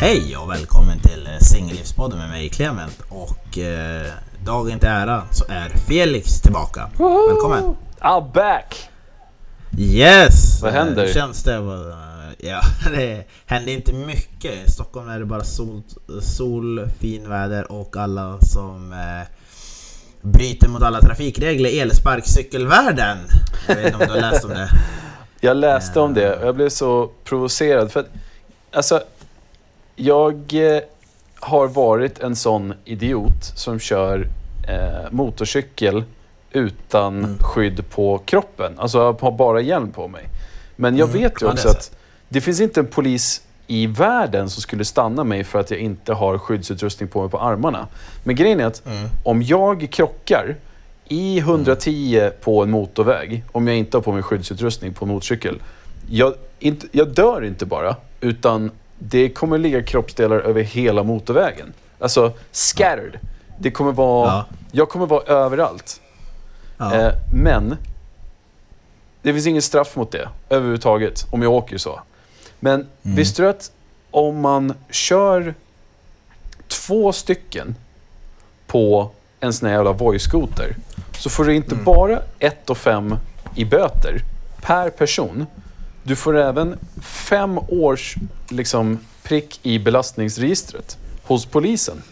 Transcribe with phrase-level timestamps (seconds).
[0.00, 4.06] Hej och välkommen till Singellivspodden med mig Clement och eh,
[4.44, 6.90] dagen till ära så är Felix tillbaka.
[7.28, 7.76] Välkommen!
[8.00, 8.90] I'm back!
[9.78, 10.62] Yes!
[10.62, 11.04] Vad händer?
[11.06, 11.54] Eh, Känns det?
[11.54, 12.60] eh, Ja,
[12.90, 14.68] det händer inte mycket.
[14.68, 15.82] I Stockholm är det bara sol,
[16.22, 19.28] sol fin väder och alla som eh,
[20.22, 23.18] bryter mot alla trafikregler elsparkcykelvärlden.
[23.68, 24.68] Jag vet inte om du har läst om det?
[25.40, 27.92] Jag läste om det och jag blev så provocerad.
[27.92, 28.06] För att,
[28.72, 29.00] alltså,
[30.00, 30.34] jag
[30.74, 30.80] eh,
[31.40, 34.28] har varit en sån idiot som kör
[34.68, 36.04] eh, motorcykel
[36.52, 37.38] utan Mm.
[37.40, 38.72] skydd på kroppen.
[38.78, 40.24] Alltså jag har bara hjälm på mig.
[40.76, 41.22] Men jag Mm.
[41.22, 41.78] vet ju Ja, det också är så.
[41.78, 41.96] att
[42.28, 46.12] det finns inte en polis i världen som skulle stanna mig för att jag inte
[46.12, 47.86] har skyddsutrustning på mig på armarna.
[48.24, 49.08] Men grejen är att Mm.
[49.24, 50.56] om jag krockar
[51.08, 55.62] i 110 på en motorväg, om jag inte har på mig skyddsutrustning på en motorcykel.
[56.10, 61.72] Jag, inte, jag dör inte bara, utan det kommer ligga kroppsdelar över hela motorvägen.
[61.98, 63.18] Alltså scattered.
[63.58, 64.44] Det kommer vara, Ja.
[64.72, 66.00] Jag kommer vara överallt.
[66.78, 66.94] Ja.
[66.94, 67.76] Eh, men
[69.22, 72.00] det finns ingen straff mot det överhuvudtaget om jag åker så.
[72.60, 73.16] Men Mm.
[73.16, 73.70] visste du att
[74.10, 75.54] om man kör
[76.68, 77.74] två stycken
[78.66, 80.76] på en sån här jävla Voi-skoter
[81.18, 81.84] så får du inte Mm.
[81.84, 83.16] bara 1 och 5
[83.54, 84.22] i böter
[84.60, 85.46] per person.
[86.08, 88.16] Du får även fem års
[88.48, 92.02] liksom, prick i belastningsregistret hos polisen.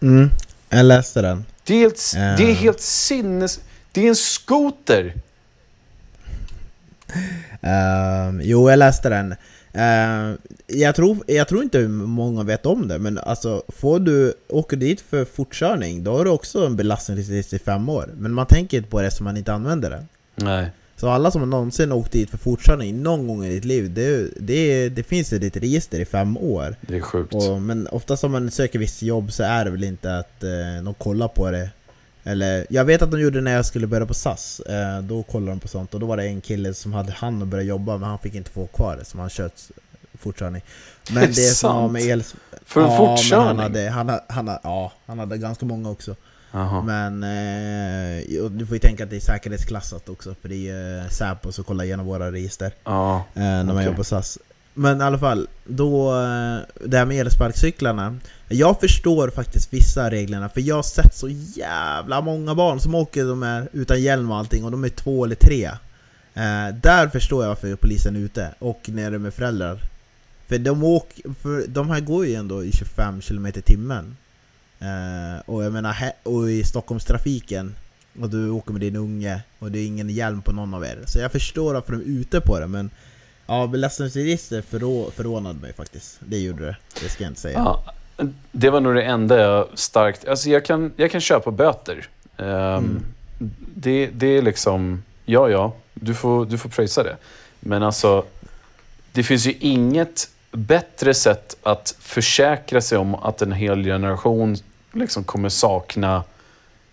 [0.00, 0.30] Mm.
[0.68, 1.44] Jag läste den.
[1.64, 2.36] Det är helt, Eh.
[2.36, 3.60] det är helt sinnes...
[3.92, 5.14] Det är en skoter!
[7.60, 9.34] Ehm, jo, jag läste den.
[9.72, 14.76] Ehm, jag, tror, jag tror inte många vet om det, men alltså får du åka
[14.76, 18.10] dit för fortkörning, då har du också en belastningsregister i fem år.
[18.16, 20.04] Men man tänker inte på det som man inte använder det.
[20.34, 20.70] Nej.
[20.96, 24.88] Så alla som någonsin åkt dit för fortkörning någon gång i ditt liv, det, det,
[24.88, 26.76] det finns i ditt register i fem år.
[26.80, 27.34] Det är sjukt.
[27.34, 30.84] Och, men oftast om man söker visst jobb så är det väl inte att eh,
[30.84, 31.70] de kollar på det.
[32.24, 34.60] Eller, jag vet att de gjorde det när jag skulle börja på SAS.
[34.60, 37.42] Eh, då kollade de på sånt och då var det en kille som hade han
[37.42, 39.52] att börja jobba men han fick inte få kvar det som han kört
[40.18, 40.62] fortkörning.
[41.10, 41.92] Men Är det, det som sant?
[41.92, 42.22] med el...
[42.64, 43.46] För en ja, fortkörning?
[43.46, 46.16] Han hade, han, han, ja, han hade ganska många också.
[46.56, 46.82] Jaha.
[46.82, 51.08] Men eh, du får ju tänka att det är säkerhetsklassat också för det är eh,
[51.08, 53.24] Säpo som kollar igenom våra register Ja.
[53.34, 54.38] eh, när man jobbar på SAS.
[54.74, 58.16] Men i alla fall, då, eh, det här med elsparkcyklarna.
[58.48, 63.24] Jag förstår faktiskt vissa reglerna, för jag har sett så jävla många barn som åker
[63.24, 65.64] de här utan hjälm och allting, och de är två eller tre.
[66.34, 69.80] Eh, där förstår jag varför polisen är ute, och nere med föräldrar.
[70.48, 74.16] För de, åker, för de här går ju ändå i 25 km i timmen.
[74.80, 77.74] Eh, och jag menar, he- och i Stockholmstrafiken,
[78.20, 80.98] och du åker med din unge, och det är ingen hjälm på någon av er.
[81.06, 82.90] Så jag förstår varför de är ute på det, men
[83.48, 84.62] Ja, belastningsregister
[85.10, 86.18] förvånade mig faktiskt.
[86.20, 86.76] Det gjorde det.
[87.02, 87.58] Det ska jag inte säga.
[87.58, 87.92] ja.
[88.52, 90.28] Det var nog det enda jag starkt...
[90.28, 92.08] Alltså jag kan, jag kan köpa böter.
[92.36, 93.02] Ehm, Mm.
[93.74, 95.02] det, det är liksom...
[95.24, 95.74] Ja, ja.
[95.94, 97.16] Du får, du får pröjsa det.
[97.60, 98.24] Men alltså...
[99.12, 104.56] Det finns ju inget bättre sätt att försäkra sig om att en hel generation
[104.92, 106.24] liksom kommer sakna...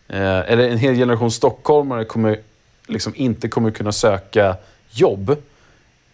[0.07, 2.39] Eh, eller en hel generation stockholmare kommer
[2.87, 4.55] liksom inte kommer kunna söka
[4.89, 5.29] jobb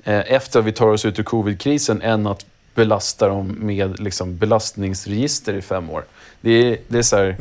[0.03, 2.45] eh, efter att vi tar oss ut ur covid-krisen än att
[2.75, 6.05] belasta dem med liksom, belastningsregister i fem år.
[6.41, 7.37] Det är, det är så här,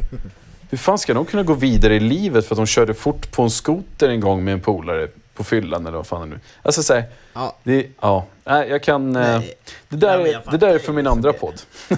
[0.71, 3.43] hur fan ska de kunna gå vidare i livet för att de körde fort på
[3.43, 6.83] en skoter en gång med en polare på fyllan eller vad fan det nu Alltså
[6.83, 7.05] så här,
[7.35, 9.17] Ja, det, ja, nej, jag kan...
[9.17, 9.55] eh, nej,
[9.89, 11.39] det, där, Nej, det där är för min andra det.
[11.39, 11.61] podd.
[11.91, 11.97] eh,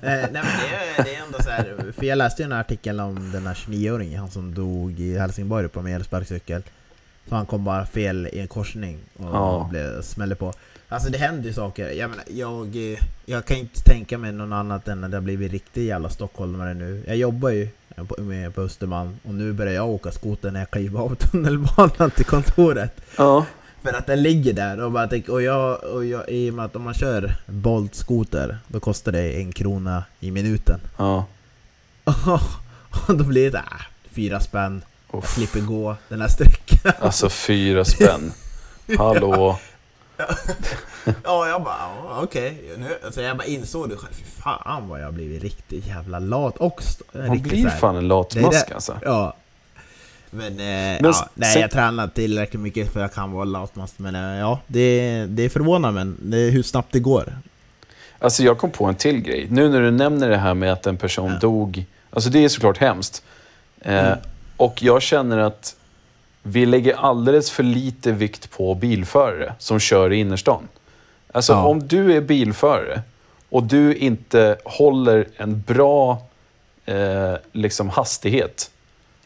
[0.00, 3.00] nej men det är, det är ändå så här, för jag läste ju en artikel
[3.00, 6.62] om den här 29-åringen, han som dog i Helsingborg på med elsparkcykel.
[7.28, 9.66] Så han kom bara fel i en korsning och Ja.
[9.70, 10.52] blev smällde på.
[10.92, 11.90] Alltså det händer ju saker.
[11.90, 15.22] Jag menar, jag, eh, jag kan inte tänka mig någon annat än att det har
[15.22, 17.04] blivit riktigt jävla stockholmare nu.
[17.06, 17.68] Jag jobbar ju
[18.08, 22.10] på, med på Östermalm och nu börjar jag åka skoter när jag kliver av tunnelbanan
[22.10, 23.00] till kontoret.
[23.18, 23.46] Ja,
[23.82, 26.64] För att den ligger där och, bara tänk, och, jag, och jag, i och med
[26.64, 30.80] att om man kör Bolt skoter då kostar det en krona i minuten.
[30.96, 31.26] ja.
[33.06, 33.64] och då blir det äh,
[34.10, 34.82] fyra spänn,
[35.12, 35.34] jag Uff.
[35.34, 36.92] slipper gå den här sträckan.
[37.00, 38.32] Alltså fyra spänn.
[38.98, 39.34] Hallå.
[39.36, 39.60] ja,
[41.48, 42.62] jag bara ja, okej.
[42.78, 44.12] Nu, alltså jag bara insåg det själv.
[44.12, 47.96] Fy fan vad jag har blivit riktigt jävla lat och st- Man riktigt blir fan
[47.96, 48.96] en lat Det är mask det- alltså.
[49.04, 49.34] Ja.
[50.30, 53.32] Men, eh, Men ja, s- nej sen- jag tränar tillräckligt mycket för att jag kan
[53.32, 53.98] vara latmast.
[53.98, 57.38] Men eh, ja, det, det förvånar men det är hur snabbt det går.
[58.18, 59.46] Alltså jag kom på en till grej.
[59.50, 61.38] Nu när du nämner det här med att en person Ja.
[61.38, 61.84] dog.
[62.10, 63.22] Alltså det är såklart hemskt.
[63.80, 64.18] Eh, Mm.
[64.56, 65.76] Och jag känner att
[66.42, 70.68] vi lägger alldeles för lite vikt på bilförare som kör i innerstan.
[71.32, 71.66] Alltså Ja.
[71.66, 73.02] om du är bilförare
[73.48, 76.18] och du inte håller en bra
[76.86, 78.70] eh, liksom hastighet,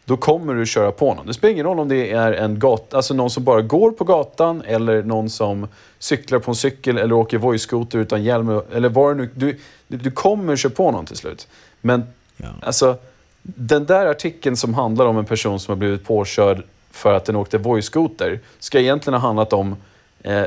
[0.05, 1.27] då kommer du köra på någon.
[1.27, 4.05] Det spelar ingen roll om det är en gat, alltså någon som bara går på
[4.05, 5.69] gatan eller någon som
[5.99, 8.61] cyklar på en cykel eller åker voice-scooter utan hjälm.
[8.73, 9.59] Eller vad nu, du,
[9.89, 11.49] du kommer köra på någon till slut.
[11.81, 12.03] Men
[12.37, 12.47] Ja.
[12.63, 12.97] alltså,
[13.43, 16.63] den där artikeln som handlar om en person som har blivit påkörd
[16.95, 19.77] för att den åkte voice-scooter ska egentligen ha handlat om
[20.23, 20.45] eh,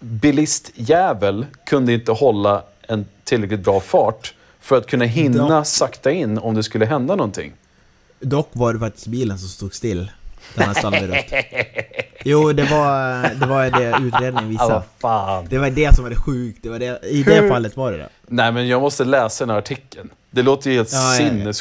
[0.00, 5.64] bilistjävel kunde inte hålla en tillräckligt bra fart för att kunna hinna Ja.
[5.64, 7.52] sakta in om det skulle hända någonting.
[8.20, 10.10] Dock var det faktiskt bilen som stod still.
[10.54, 11.44] Den här stannade rött.
[12.24, 14.82] Jo, det var det, var det utredningen visade.
[14.98, 15.46] fan.
[15.50, 16.58] Det var det som var det sjukt.
[16.62, 18.08] Det var det, I det Hur- fallet var det det.
[18.26, 20.10] Nej, men jag måste läsa den här artikeln.
[20.30, 21.52] Det låter ju helt Ja, ja, ja.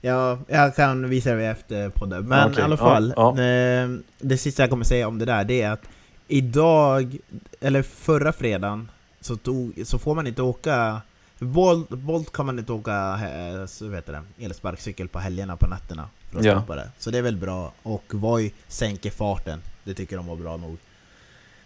[0.00, 2.28] Ja, jag kan visa det efter podden.
[2.28, 3.14] Men Okej, i alla ja, fall.
[3.16, 3.30] ja.
[3.42, 3.88] Eh,
[4.18, 5.82] det sista jag kommer säga om det där, det är att
[6.28, 7.16] idag,
[7.60, 11.00] eller förra fredagen, så, tog, så får man inte åka...
[11.38, 15.66] Bolt, Bolt kan man inte åka eh, så vet jag det, elsparkcykel på helgerna på
[15.66, 16.64] nätterna för att Ja.
[16.68, 16.90] det.
[16.98, 17.72] Så det är väl bra.
[17.82, 19.62] Och Voi sänker farten.
[19.84, 20.76] Det tycker de var bra nog.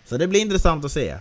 [0.04, 1.08] Så det blir intressant att se.
[1.08, 1.20] Eh,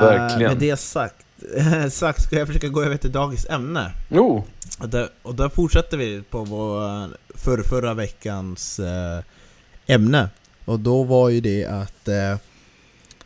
[0.00, 0.52] Verkligen.
[0.52, 1.16] Med det sagt,
[1.90, 3.92] sagt ska jag försöka gå över till dagens ämne.
[4.08, 4.44] Jo,
[4.80, 9.20] Och där, och där fortsätter vi på vår för, förra veckans eh,
[9.86, 10.28] ämne.
[10.64, 12.36] Och då var ju det att eh,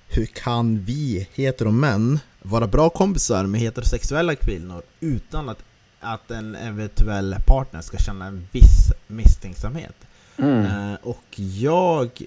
[0.08, 5.58] hur kan vi, hetero-män, vara bra kompisar med heterosexuella kvinnor utan att,
[6.00, 9.96] att en eventuell partner ska känna en viss misstänksamhet?
[10.36, 10.64] mm.
[10.64, 12.22] Eh, och jag...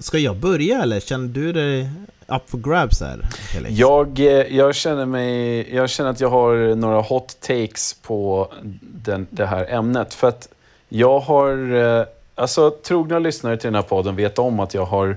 [0.00, 1.90] Ska jag börja eller känner du dig
[2.28, 3.20] up for grabs här,
[3.52, 3.78] Felix?
[3.78, 8.48] Jag, eh, jag, känner mig, jag känner att jag har några hot takes på
[8.80, 10.14] den, det här ämnet.
[10.14, 10.48] För att
[10.88, 11.74] jag har...
[11.74, 15.16] Eh, alltså, trogna lyssnare till den här podden vet om att jag har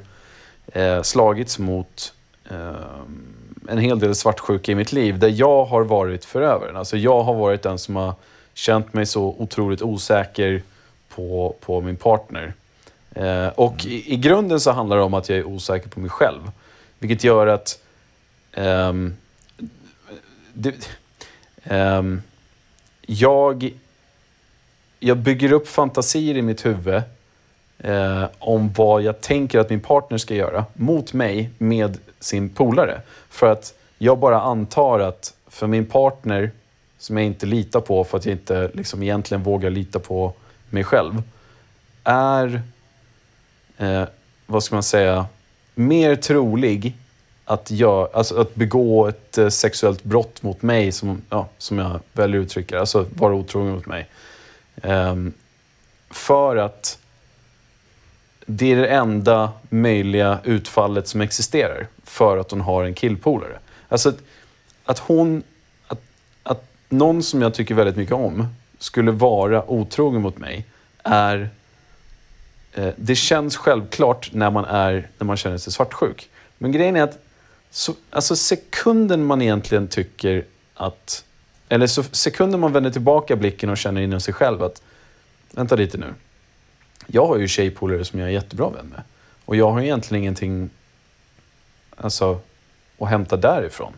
[0.68, 2.14] eh, slagits mot
[2.50, 2.72] eh,
[3.70, 5.20] en hel del svartsjuka i mitt liv.
[5.20, 6.78] Där jag har varit förövaren.
[6.78, 8.14] Alltså, jag har varit den som har
[8.54, 10.62] känt mig så otroligt osäker
[11.16, 12.54] på, på min partner.
[13.16, 16.10] Eh, och i, i grunden så handlar det om att jag är osäker på mig
[16.10, 16.52] själv.
[17.02, 17.80] Vilket gör att
[18.56, 19.14] um,
[20.54, 20.90] det,
[21.64, 22.22] um,
[23.02, 23.74] jag,
[25.00, 27.02] jag bygger upp fantasier i mitt huvud
[27.80, 33.02] eh, om vad jag tänker att min partner ska göra mot mig med sin polare.
[33.30, 36.52] För att jag bara antar att för min partner,
[36.98, 40.34] som jag inte litar på för att jag inte liksom egentligen vågar lita på
[40.70, 41.24] mig själv,
[42.04, 42.62] är,
[43.78, 44.04] eh,
[44.46, 45.26] vad ska man säga,
[45.76, 46.96] mer trolig
[47.46, 52.00] att, jag, alltså att begå ett eh, sexuellt brott mot mig, som, ja, som jag
[52.14, 54.08] väljer att uttrycka det, alltså vara otrogen mot mig.
[54.84, 55.34] Um,
[56.10, 56.98] för att
[58.46, 63.60] det är det enda möjliga utfallet som existerar för att hon har en killpolare.
[63.90, 64.18] Alltså att,
[64.86, 65.44] att hon,
[65.88, 66.02] att,
[66.44, 68.48] att någon som jag tycker väldigt mycket om
[68.80, 70.66] skulle vara otrogen mot mig
[71.04, 71.50] är
[72.74, 76.30] Eh, det känns självklart när man, är, när man känner sig svartsjuk.
[76.58, 77.20] Men grejen är att
[77.70, 81.26] så, alltså sekunden man egentligen tycker att...
[81.70, 84.82] Eller så, sekunden man vänder tillbaka blicken och känner inom sig själv att
[85.52, 86.14] vänta lite nu.
[87.08, 89.02] Jag har ju tjejpolare som jag är jättebra vän med.
[89.46, 90.70] Och jag har egentligen ingenting
[91.98, 92.40] alltså,
[93.00, 93.94] att hämta därifrån.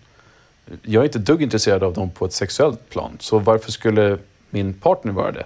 [0.81, 3.17] Jag är inte ett dugg intresserad av dem på ett sexuellt plan.
[3.19, 4.17] Så varför skulle
[4.49, 5.45] min partner vara det?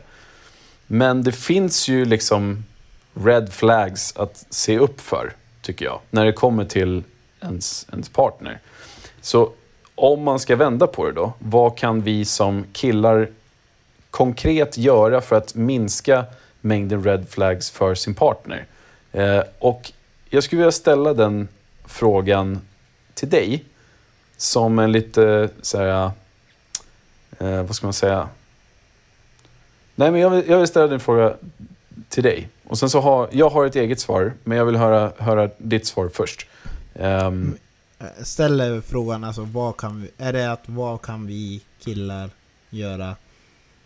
[0.88, 2.64] Men det finns ju liksom
[3.24, 7.04] red flags att se upp för, tycker jag, när det kommer till
[7.42, 8.60] ens, ens partner.
[9.22, 9.52] Så
[9.96, 13.30] om man ska vända på det då, vad kan vi som killar
[14.12, 16.26] konkret göra för att minska
[16.62, 18.66] mängden red flags för sin partner?
[19.12, 19.92] Eh, och
[20.30, 21.48] jag skulle vilja ställa den
[21.86, 22.62] frågan
[23.14, 23.66] till dig
[24.38, 26.12] som en lite så här,
[27.40, 28.30] eh, vad ska man säga?
[29.96, 31.34] Nej, men jag vill, jag vill ställa den frågan
[32.10, 32.50] till dig.
[32.70, 35.88] Och sen så har, jag har ett eget svar, men jag vill höra, höra ditt
[35.88, 36.48] svar först.
[36.96, 37.58] Ehm,
[38.00, 42.30] Eh, Ställer frågan alltså, vad kan vi, är det att vad kan vi killar
[42.70, 43.16] göra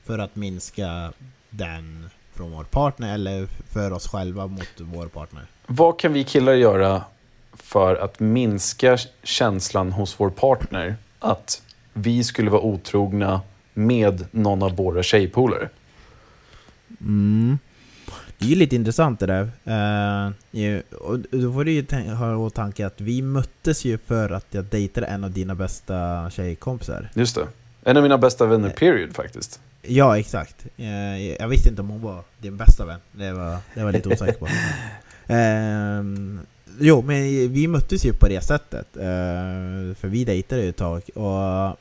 [0.04, 1.14] för att minska
[1.50, 5.46] den från vår partner eller för oss själva mot vår partner?
[5.68, 7.04] vad kan vi killar göra
[7.54, 11.62] för att minska känslan hos vår partner att
[11.94, 13.42] vi skulle vara otrogna
[13.74, 15.70] med någon av våra tjejpolare?
[17.02, 17.60] Mm.
[18.42, 19.52] Det är ju lite intressant det där.
[19.66, 24.30] Eh, ju- och då får du ju ha i åtanke att vi möttes ju för
[24.30, 27.10] att jag dejtade en av dina bästa tjejkompisar.
[27.14, 27.48] Just det.
[27.84, 29.60] En av mina bästa vänner, period, faktiskt.
[29.82, 30.66] Ja, exakt.
[30.78, 33.00] Eh, jag visste inte om hon var din bästa vän.
[33.12, 34.48] Det var, det var lite osäker på.
[35.34, 36.40] Ehm,
[36.80, 38.98] jo, men vi möttes ju på det sättet.
[38.98, 41.02] Eh, för vi dejtade ju ett tag.
[41.16, 41.78] Och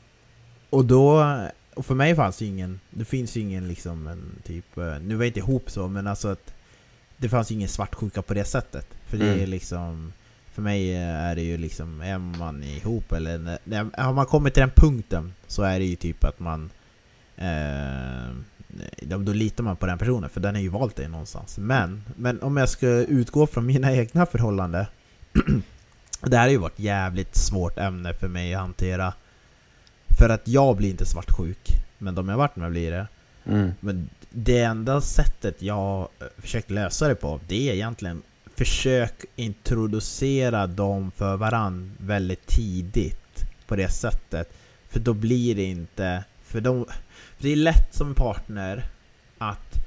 [0.69, 1.35] och då,
[1.73, 5.15] och för mig fanns det ingen, det finns ju ingen liksom en typ, eh, nu
[5.15, 6.53] var jag inte ihop så men alltså att
[7.17, 8.87] det fanns ju ingen svartsjuka på det sättet.
[9.07, 9.39] För det Mm.
[9.41, 10.13] är liksom,
[10.53, 13.59] för mig är det ju liksom, är man ihop eller
[14.01, 16.69] har man kommit till den punkten så är det ju typ att man
[17.37, 18.35] eh,
[19.01, 21.57] då, då litar man på den personen för den har ju valt dig någonstans.
[21.57, 24.85] Men, men om jag ska utgå från mina egna förhållanden
[26.21, 29.13] Det här har ju varit jävligt svårt ämne för mig att hantera
[30.19, 33.07] För att jag blir inte svartsjuk Men de jag varit med blir det
[33.45, 33.71] Mm.
[33.79, 38.21] Men det enda sättet jag har försökt lösa det på Det är egentligen
[38.55, 44.53] Försök introducera dem för varann väldigt tidigt På det sättet
[44.89, 46.85] För då blir det inte För, de,
[47.37, 48.83] för det är lätt som partner
[49.37, 49.85] Att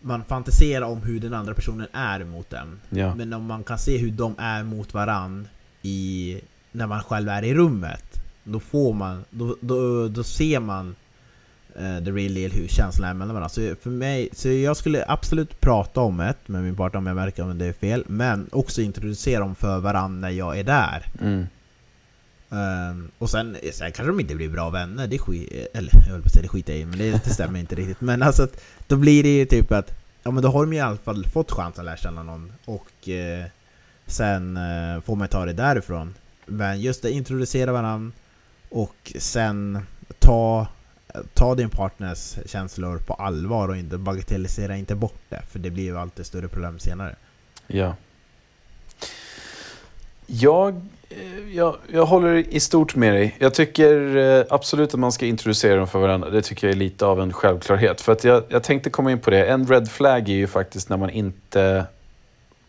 [0.00, 3.14] man fantiserar om hur den andra personen är mot en Ja.
[3.14, 5.48] men om man kan se hur de är mot varann
[5.82, 6.40] i,
[6.72, 8.05] när man själv är i rummet
[8.48, 10.96] Då får man, då, då, då ser man
[11.74, 15.04] eh, the real deal, hur känslan är mellan varandra Så för mig, så jag skulle
[15.08, 18.48] absolut prata om det med min partner om jag märker om det är fel Men
[18.52, 21.46] också introducera dem för varandra när jag är där Mm.
[22.50, 26.22] Ehm, och sen, sen kanske de inte blir bra vänner, det skit, eller jag höll
[26.22, 28.00] på att säga det skiter jag i, men det, det stämmer inte riktigt.
[28.00, 30.80] Men alltså, att, då blir det ju typ att, ja men då har de i
[30.80, 33.44] alla fall fått chans att lära känna någon och eh,
[34.06, 36.14] sen eh, får man ta det därifrån.
[36.46, 38.12] Men just det, introducera varandra
[38.76, 39.78] och sen
[40.18, 40.66] ta,
[41.34, 45.84] ta din partners känslor på allvar och inte bagatellisera inte bort det, för det blir
[45.84, 47.16] ju alltid större problem senare.
[47.66, 47.94] Ja.
[50.26, 50.74] Jag,
[51.08, 53.36] eh, jag, jag håller i stort med dig.
[53.38, 56.30] Jag tycker eh, absolut att man ska introducera dem för varandra.
[56.30, 58.00] Det tycker jag är lite av en självklarhet.
[58.00, 59.46] För att jag, jag tänkte komma in på det.
[59.46, 61.86] En red flag är ju faktiskt när man inte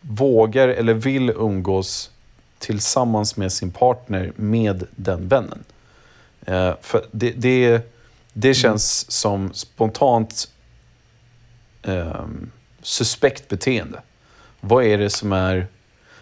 [0.00, 2.10] vågar eller vill umgås
[2.58, 5.64] tillsammans med sin partner med den vännen.
[6.48, 7.80] Eh, för det, det,
[8.32, 10.48] det känns som spontant
[11.82, 12.50] ehm,
[12.82, 14.00] suspekt beteende.
[14.60, 15.66] Vad är det som är...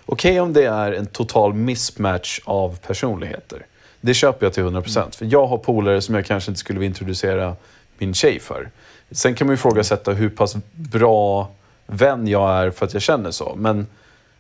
[0.07, 3.67] Okej om det är en total mismatch av personligheter.
[4.01, 5.17] Det köper jag till 100%.
[5.17, 7.57] För jag har polare som jag kanske inte skulle vilja introducera
[7.99, 8.71] min tjej för.
[9.11, 11.51] Sen kan man ju ifrågasätta hur pass bra
[11.87, 13.55] vän jag är för att jag känner så.
[13.57, 13.87] Men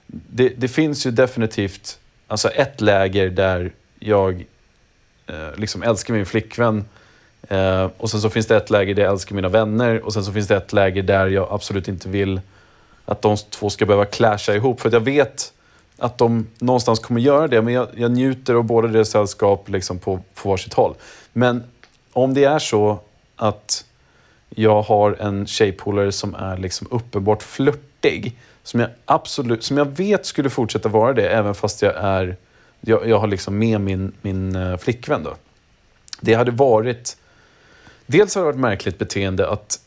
[0.06, 4.44] det, det finns ju definitivt alltså ett läger där jag
[5.26, 6.84] Eh, liksom älskar min flickvän.
[7.48, 10.04] Eh, och sen så finns det ett läger där jag älskar mina vänner.
[10.04, 12.40] Och sen så finns det ett läger där jag absolut inte vill
[13.04, 14.80] att de två ska behöva clasha ihop.
[14.80, 15.52] För att jag vet
[15.98, 17.62] att de någonstans kommer göra det.
[17.62, 20.94] Men jag, jag njuter av båda deras sällskap liksom på, på varsitt håll.
[21.32, 21.64] Men
[22.12, 22.98] om det är så
[23.36, 23.84] att
[24.48, 28.38] jag har en tjejpolare som är liksom uppenbart flörtig.
[28.62, 32.36] Som jag, absolut, som jag vet skulle fortsätta vara det även fast jag är
[32.80, 35.22] jag, jag har liksom med min, min eh, flickvän.
[35.22, 35.36] Då.
[36.20, 37.16] Det hade varit...
[38.06, 39.80] Dels har det varit märkligt beteende att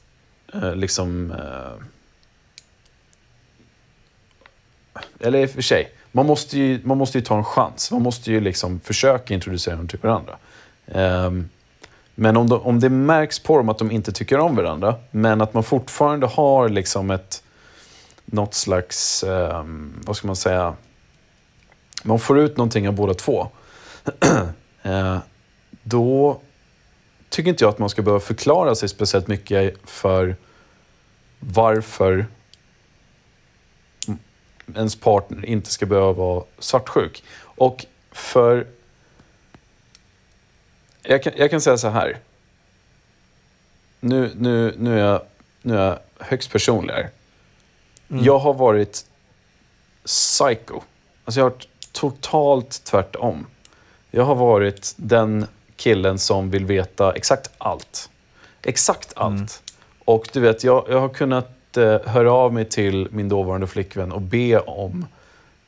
[0.53, 1.31] eh, liksom...
[1.31, 1.83] Eh,
[5.19, 7.91] eller i och för sig, man måste, ju, man måste ju ta en chans.
[7.91, 10.37] Man måste ju liksom försöka introducera dem till varandra.
[10.85, 11.31] Eh,
[12.15, 15.41] men om, de, om det märks på dem att de inte tycker om varandra, men
[15.41, 17.43] att man fortfarande har liksom ett
[18.25, 20.73] något slags, ehm, vad ska man säga,
[22.03, 23.47] man får ut någonting av båda två.
[24.83, 25.17] eh,
[25.83, 26.41] då
[27.29, 30.35] tycker inte jag att man ska behöva förklara sig speciellt mycket för
[31.39, 32.25] varför
[34.75, 37.23] ens partner inte ska behöva vara svartsjuk.
[37.41, 38.67] Och för...
[41.01, 42.17] Jag kan, jag kan säga så här.
[43.99, 45.21] Nu, nu, nu, är jag,
[45.61, 47.09] nu är jag högst personlig här.
[48.09, 48.23] Mm.
[48.23, 49.05] Jag har varit
[50.05, 50.81] psycho.
[51.25, 51.67] Alltså jag har varit
[51.99, 53.45] totalt tvärtom.
[54.11, 58.09] Jag har varit den killen som vill veta exakt allt.
[58.61, 59.33] Exakt allt.
[59.33, 59.47] Mm.
[60.05, 64.11] Och du vet, jag, jag har kunnat eh, höra av mig till min dåvarande flickvän
[64.11, 65.05] och be om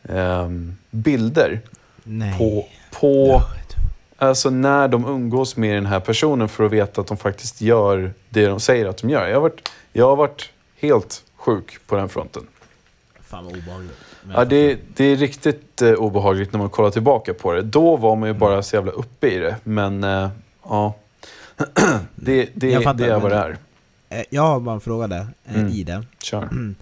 [0.10, 1.62] ehm, bilder
[2.04, 2.38] Nej.
[2.38, 2.68] på,
[3.00, 3.42] på
[4.18, 8.14] alltså när de umgås med den här personen för att veta att de faktiskt gör
[8.30, 9.28] det de säger att de gör.
[9.28, 12.48] Jag har varit, jag har varit helt sjuk på den fronten.
[13.22, 14.11] Fan vad obehagligt.
[14.34, 17.62] Ja, det, det är riktigt eh, obehagligt när man kollar tillbaka på det.
[17.62, 19.56] Då var man ju bara så jävla uppe i det.
[19.64, 20.30] Men eh,
[20.64, 20.94] ja,
[22.16, 23.46] det, det, Jag fattar, det är vad det men-
[24.10, 24.20] är.
[24.20, 25.68] Eh, Jag har bara en fråga där, eh, Mm.
[25.68, 26.04] i det.
[26.24, 26.50] Kör.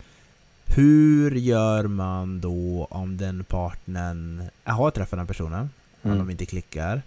[0.65, 5.69] Hur gör man då om den partnern jag har träffat den här personen,
[6.01, 6.17] om Mm.
[6.17, 7.01] de inte klickar?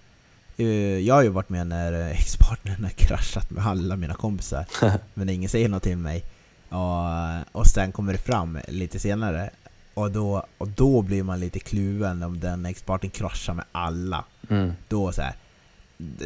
[0.57, 0.67] Eh,
[0.99, 4.65] Jag har ju varit med när eh, ex-partnern har kraschat med alla mina kompisar,
[5.15, 6.23] men ingen säger något till mig.
[6.69, 9.51] Och, och sen kommer det fram lite senare,
[9.95, 14.25] och då, och då blir man lite kluven om den ex-partnern kraschar med alla.
[14.51, 14.73] Mm.
[14.89, 15.35] Då så här.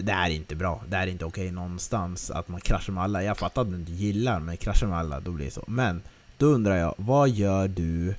[0.02, 0.82] det är inte bra.
[0.88, 3.22] Det är inte okej någonstans att man kraschar med alla.
[3.22, 5.64] Jag fattar att du inte gillar, men kraschar med alla, då blir det så.
[5.66, 6.02] Men
[6.38, 8.14] då undrar jag, vad gör du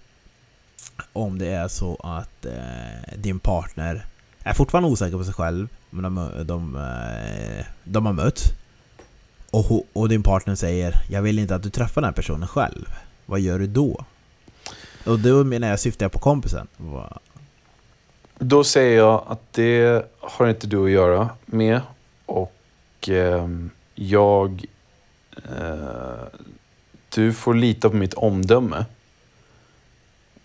[1.13, 4.05] om det är så att eh, din partner
[4.39, 8.43] är fortfarande osäker på sig själv, men de, de, eh, de har mötts.
[9.51, 12.85] Och, och din partner säger Jag vill inte att du träffar den här personen själv.
[13.25, 14.05] Vad gör du då?
[15.07, 16.67] Och då menar jag, syftar jag på kompisen.
[16.77, 17.19] Vad-
[18.39, 21.81] Då säger jag att det har inte du att göra med.
[22.25, 22.53] Och
[23.07, 24.65] ehm, jag...
[25.35, 26.23] Eh,
[27.15, 28.85] du får lita på mitt omdöme.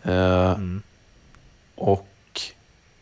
[0.03, 0.83] Eh, Mm.
[1.75, 2.09] och,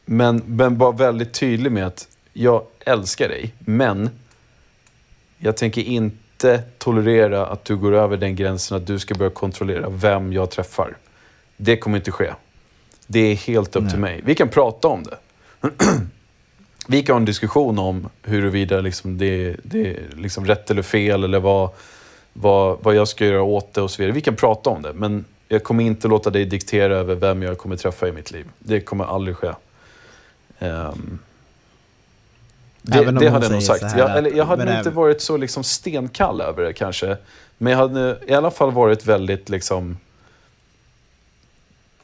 [0.05, 4.11] men, men var väldigt tydlig med att jag älskar dig, men
[5.39, 9.89] jag tänker inte tolerera att du går över den gränsen att du ska börja kontrollera
[9.89, 10.97] vem jag träffar.
[11.63, 12.33] Det kommer inte ske.
[13.07, 13.91] Det är helt upp Nej.
[13.91, 14.21] till mig.
[14.25, 15.19] Vi kan prata om det.
[16.87, 21.25] Vi kan ha en diskussion om huruvida liksom det, det är liksom rätt eller fel
[21.25, 21.71] eller vad,
[22.33, 24.15] vad, vad jag ska göra åt det och så vidare.
[24.15, 27.59] Vi kan prata om det, men jag kommer inte låta dig diktera över vem jag
[27.59, 28.47] kommer träffa i mitt liv.
[28.59, 29.53] Det kommer aldrig ske.
[30.59, 31.19] Ehm,
[32.83, 33.83] det det hade jag nog sagt.
[33.97, 37.17] Jag, eller, jag hade inte varit så liksom stenkall över det kanske.
[37.59, 39.97] Men jag hade i alla fall varit väldigt liksom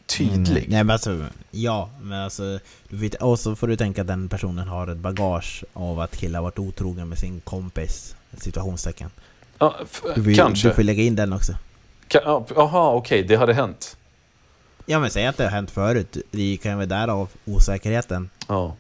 [0.06, 0.62] tydlig.
[0.62, 2.58] Mm, nej men alltså, ja men alltså
[2.88, 6.16] du vet, Och så får du tänka att den personen har ett bagage av att
[6.16, 9.10] killar varit otrogen med sin kompis Situationstecken
[9.58, 10.68] Ja, du, får, ju- kanske.
[10.68, 11.52] du får lägga in den också
[12.08, 13.96] ja, Jaha, okej, det hade hänt.
[14.86, 18.74] Ja men säg att det har hänt förut Det kan ju vara därav osäkerheten Ja.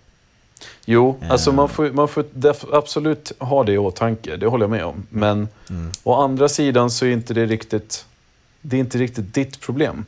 [0.84, 1.30] Jo, Eh.
[1.30, 2.24] alltså man får, man får
[2.72, 4.36] absolut ha det i åtanke.
[4.36, 5.06] Det håller jag med om.
[5.10, 5.90] Men mm.
[6.02, 8.04] å andra sidan så är inte det riktigt...
[8.60, 10.04] Det är inte riktigt ditt problem.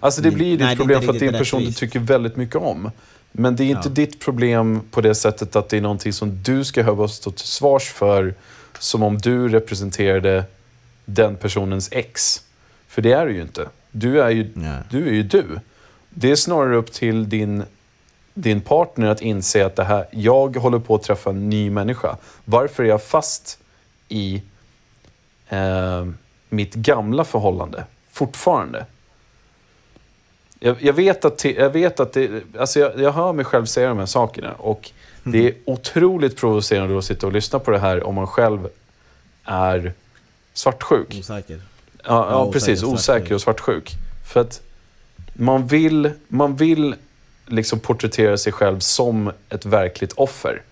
[0.00, 2.36] Alltså det blir är ditt problem för att det är en person du tycker väldigt
[2.36, 2.90] mycket om.
[3.32, 3.94] Men det är inte Ja.
[3.94, 7.46] ditt problem på det sättet att det är någonting som du ska behöva stå till
[7.46, 8.34] svars för
[8.78, 10.44] som om du representerade
[11.04, 12.42] den personens ex.
[12.88, 13.68] För det är du ju inte.
[13.90, 14.44] Du är ju
[14.90, 15.60] du är ju du.
[16.10, 17.62] Det är snarare upp till din,
[18.34, 22.16] din partner att inse att det här, jag håller på att träffa en ny människa.
[22.44, 23.58] Varför är jag fast
[24.08, 24.42] i
[25.48, 26.06] eh,
[26.48, 28.86] mitt gamla förhållande fortfarande?
[30.60, 33.88] Jag, jag vet att, jag, vet att det, alltså jag, jag hör mig själv säga
[33.88, 34.90] de här sakerna och
[35.22, 38.68] det är otroligt provocerande att sitta och lyssna på det här om man själv
[39.44, 39.92] är
[40.54, 41.16] svartsjuk.
[41.18, 41.60] Osäker
[42.04, 42.82] Ja, ja precis.
[42.82, 43.92] osäker och Osäker och svartsjuk.
[44.32, 44.62] För att
[45.32, 46.94] man vill, man vill
[47.46, 50.62] liksom porträttera sig själv som ett verkligt offer.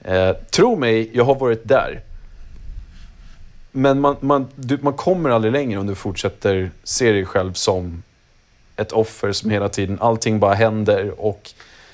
[0.00, 2.02] Eh, tro mig, jag har varit där.
[3.72, 8.02] Men man, man, du, man kommer aldrig längre om du fortsätter se dig själv som
[8.80, 11.50] ett offer som hela tiden, allting bara händer och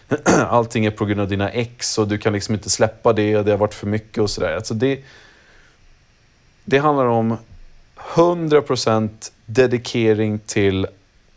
[0.48, 3.44] allting är på grund av dina ex och du kan liksom inte släppa det och
[3.44, 4.54] det har varit för mycket och sådär.
[4.54, 5.00] Alltså det,
[6.64, 7.36] det handlar om
[7.96, 9.08] 100%
[9.46, 10.86] dedikering till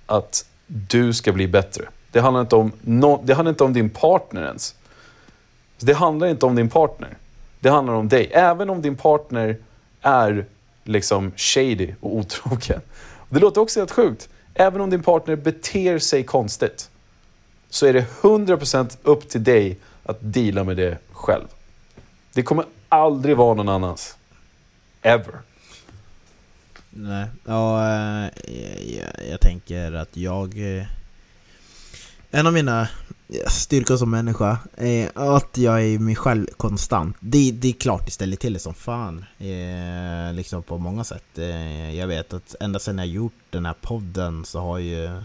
[0.05, 1.83] att du ska bli bättre.
[2.11, 4.75] Det handlar inte om, no, det handlar inte om din partner ens.
[5.79, 7.17] Det handlar inte om din partner.
[7.59, 8.31] Det handlar om dig.
[8.33, 9.57] Även om din partner
[10.01, 10.45] är
[10.83, 12.81] liksom shady och otrogen.
[13.29, 14.29] Det låter också helt sjukt.
[14.61, 16.89] Även om din partner beter sig konstigt
[17.69, 21.47] så är det 100% upp till dig att deala med det själv.
[22.33, 24.17] Det kommer aldrig vara någon annans.
[25.01, 25.35] Ever.
[26.89, 30.77] Nej, ja, eh, jag, jag, jag tänker att jag...
[30.77, 30.85] Eh,
[32.31, 32.87] en av mina
[33.47, 37.17] styrkor som människa är att jag är mig själv konstant.
[37.19, 39.25] Det, det är klart det ställer till det som fan.
[39.39, 41.37] Eh, liksom på många sätt.
[41.37, 45.21] Eh, jag vet att ända sedan jag gjort den här podden så har ju...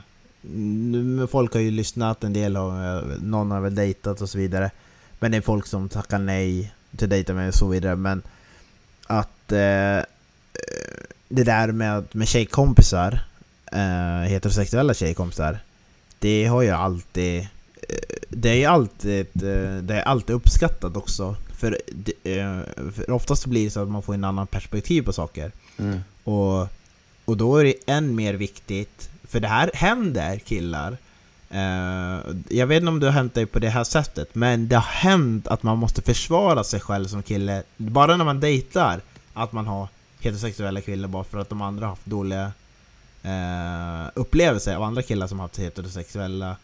[1.31, 3.03] Folk har ju lyssnat, en del har...
[3.23, 4.71] Någon har väl dejtat och så vidare.
[5.19, 7.97] Men det är folk som tackar nej till dejta mig och så vidare.
[7.97, 8.23] Men
[9.07, 9.53] att...
[9.53, 10.01] Eh,
[11.29, 13.21] det där med, med tjejkompisar,
[13.73, 15.59] eh, heterosexuella tjejkompisar,
[16.19, 17.41] det har jag alltid...
[17.89, 21.37] Eh, det är alltid, eh, det är alltid uppskattat också.
[21.59, 21.79] För,
[22.25, 22.59] eh,
[22.95, 25.53] för oftast blir det så att man får en annan perspektiv på saker.
[25.79, 26.01] Mm.
[26.25, 26.69] Och,
[27.25, 30.97] och då är det än mer viktigt, för det här händer killar.
[32.49, 34.83] Jag vet inte om det har hänt dig på det här sättet, men det har
[34.83, 37.63] hänt att man måste försvara sig själv som kille.
[37.77, 39.01] Bara när man dejtar,
[39.35, 39.89] att man har
[40.21, 42.53] heterosexuella killar bara för att de andra har haft dåliga
[43.25, 46.57] eh, upplevelser av andra killar som haft heterosexuella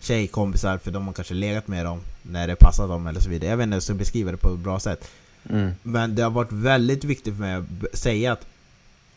[0.00, 3.50] tjejkompisar för de har kanske legat med dem när det passar dem eller så vidare.
[3.50, 5.08] Jag vet inte ska beskriva det på ett bra sätt.
[5.50, 5.72] Mm.
[5.82, 8.46] Men det har varit väldigt viktigt för mig att säga att,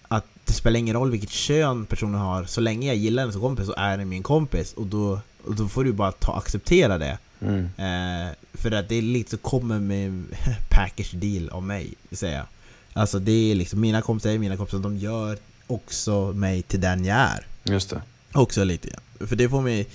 [0.08, 2.46] att det spelar ingen roll vilket kön personen har.
[2.46, 4.74] Så länge jag gillar den som kompis så är den min kompis.
[4.74, 7.18] Och då, och då får du bara ta, acceptera det.
[7.42, 7.64] Mm.
[7.64, 10.24] Eh, för att det är lite så kommer med
[10.70, 12.46] package deal av mig, säger jag.
[12.94, 15.38] Alltså det är liksom, mina kompisar är mina kompisar, de gör
[15.72, 17.48] också mig till den jag är.
[17.64, 18.02] Just det.
[18.34, 19.28] Också lite grann.
[19.28, 19.88] För det får mig...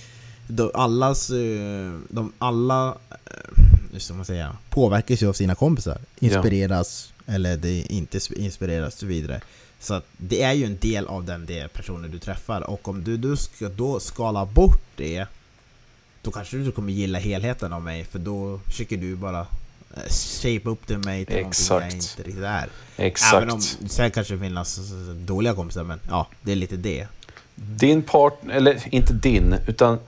[0.49, 1.31] De, allas...
[1.31, 2.89] eh, De alla...
[3.11, 4.57] eh, Hur ska man säga?
[4.71, 5.99] Påverkas ju av sina kompisar.
[6.19, 9.41] Inspireras, eller det inte inspireras och så vidare.
[9.81, 12.71] Så det är ju en del av den det personen du träffar.
[12.71, 15.27] Och om du, du ska då skala bort det
[16.23, 19.47] då kanske du kommer gilla helheten av mig för då försöker du bara eh,
[20.09, 21.95] shape upp till mig till någonting jag Exakt.
[21.95, 22.69] inte riktigt är.
[22.97, 23.35] Exakt.
[23.35, 24.79] Även om sen kanske det finns
[25.15, 27.07] dåliga kompisar men ja, det är lite det.
[27.55, 29.99] Din partner, eller inte din, utan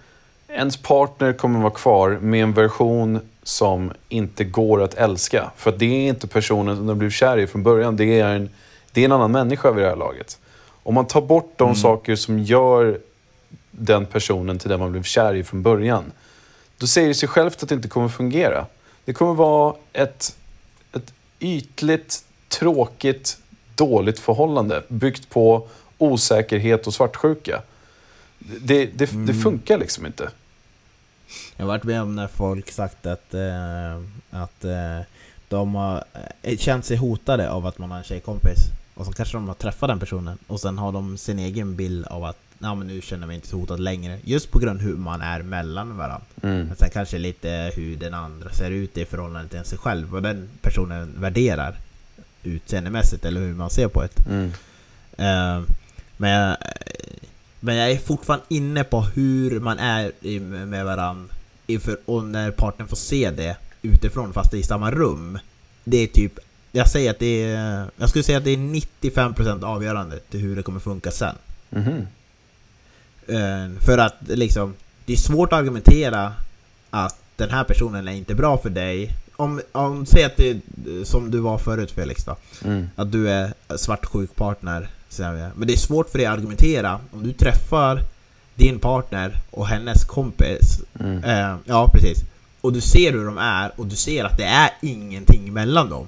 [0.49, 5.51] ens partner kommer vara kvar med en version som inte går att älska.
[5.57, 7.97] För att det är inte personen som du blev kär i från början.
[7.97, 8.51] Det är en,
[8.93, 10.39] det är en annan människa vid det här laget.
[10.83, 13.01] Om man tar bort de saker som gör
[13.71, 16.13] den personen till den man blev kär i från början.
[16.79, 18.67] Då säger det sig självt att det inte kommer fungera.
[19.07, 20.37] Det kommer vara ett,
[20.93, 23.39] ett ytligt, tråkigt,
[23.75, 27.63] dåligt förhållande byggt på osäkerhet och svartsjuka.
[28.39, 30.31] Det, det, det funkar liksom inte.
[31.57, 33.97] Jag har varit med om när folk sagt att, eh,
[34.31, 35.01] att eh,
[35.49, 36.05] de har
[36.43, 38.59] eh, känt sig hotade av att man har en tjejkompis.
[38.95, 42.07] Och så kanske de har träffat den personen och sen har de sin egen bild
[42.07, 44.19] av att ja, men nu känner jag mig inte så hotad längre.
[44.25, 46.27] Just på grund av hur man är mellan varandra.
[46.43, 46.69] Mm.
[46.79, 50.15] Sen kanske lite hur den andra ser ut i förhållande till sig själv.
[50.15, 51.77] Och den personen värderar
[52.43, 54.27] utseendemässigt eller hur man ser på det.
[54.31, 54.51] Mm.
[55.19, 55.63] Eh,
[56.17, 56.57] men, jag,
[57.61, 61.35] men jag är fortfarande inne på hur man är i- med varandra
[61.67, 65.39] inför, och när partnern får se det utifrån fast det är i samma rum.
[65.85, 66.39] Det är typ,
[66.73, 70.57] jag säger att det är, jag skulle säga att det är 95% avgörande till hur
[70.57, 71.35] det kommer funka sen.
[71.71, 71.81] Eh,
[73.81, 76.33] För att liksom, det är svårt att argumentera
[76.91, 79.13] att den här personen är inte bra för dig.
[79.37, 80.61] Om, om säg att det är
[81.05, 82.37] som du var förut Felix då.
[82.65, 82.89] Mm.
[82.97, 84.89] Att du är svartsjuk partner.
[85.55, 88.03] Men det är svårt för dig att argumentera om du träffar
[88.55, 90.81] din partner och hennes kompis.
[91.01, 91.25] Mm.
[91.25, 92.19] Eh, ja, precis.
[92.61, 96.07] Och du ser hur de är och du ser att det är ingenting mellan dem.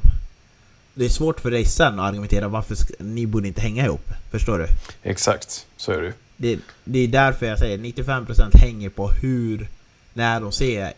[0.95, 4.11] Det är svårt för dig sen att argumentera varför ni borde inte hänga ihop.
[4.31, 4.67] Förstår du?
[5.03, 6.13] Exakt, så är det ju.
[6.40, 9.68] Det, det är därför jag säger 95% hänger på hur,
[10.14, 10.92] när de ser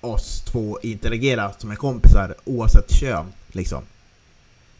[0.00, 3.26] oss två interagera som är kompisar oavsett kön.
[3.48, 3.82] Liksom.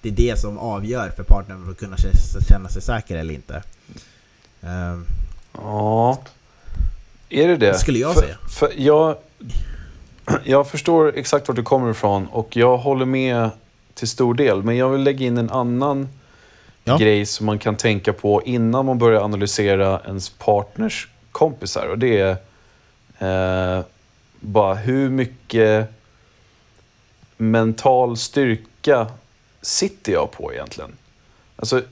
[0.02, 3.34] Det är det som avgör för partnern för att kunna kä- känna sig säker eller
[3.34, 3.62] inte.
[4.62, 5.04] Ehm,
[5.52, 6.20] Ja,
[7.28, 7.78] är det det?
[7.78, 8.36] Skulle jag för, säga.
[8.48, 9.16] För jag,
[10.44, 13.50] jag förstår exakt vart du kommer ifrån och jag håller med
[13.94, 14.62] till stor del.
[14.62, 16.08] Men jag vill lägga in en annan
[16.88, 16.96] Ja.
[16.96, 21.86] grej som man kan tänka på innan man börjar analysera ens partners kompisar.
[21.86, 22.20] Och det
[23.18, 23.84] är eh,
[24.40, 25.90] bara hur mycket
[27.36, 29.06] mental styrka
[29.62, 30.92] sitter jag på egentligen?
[31.56, 31.82] Alltså,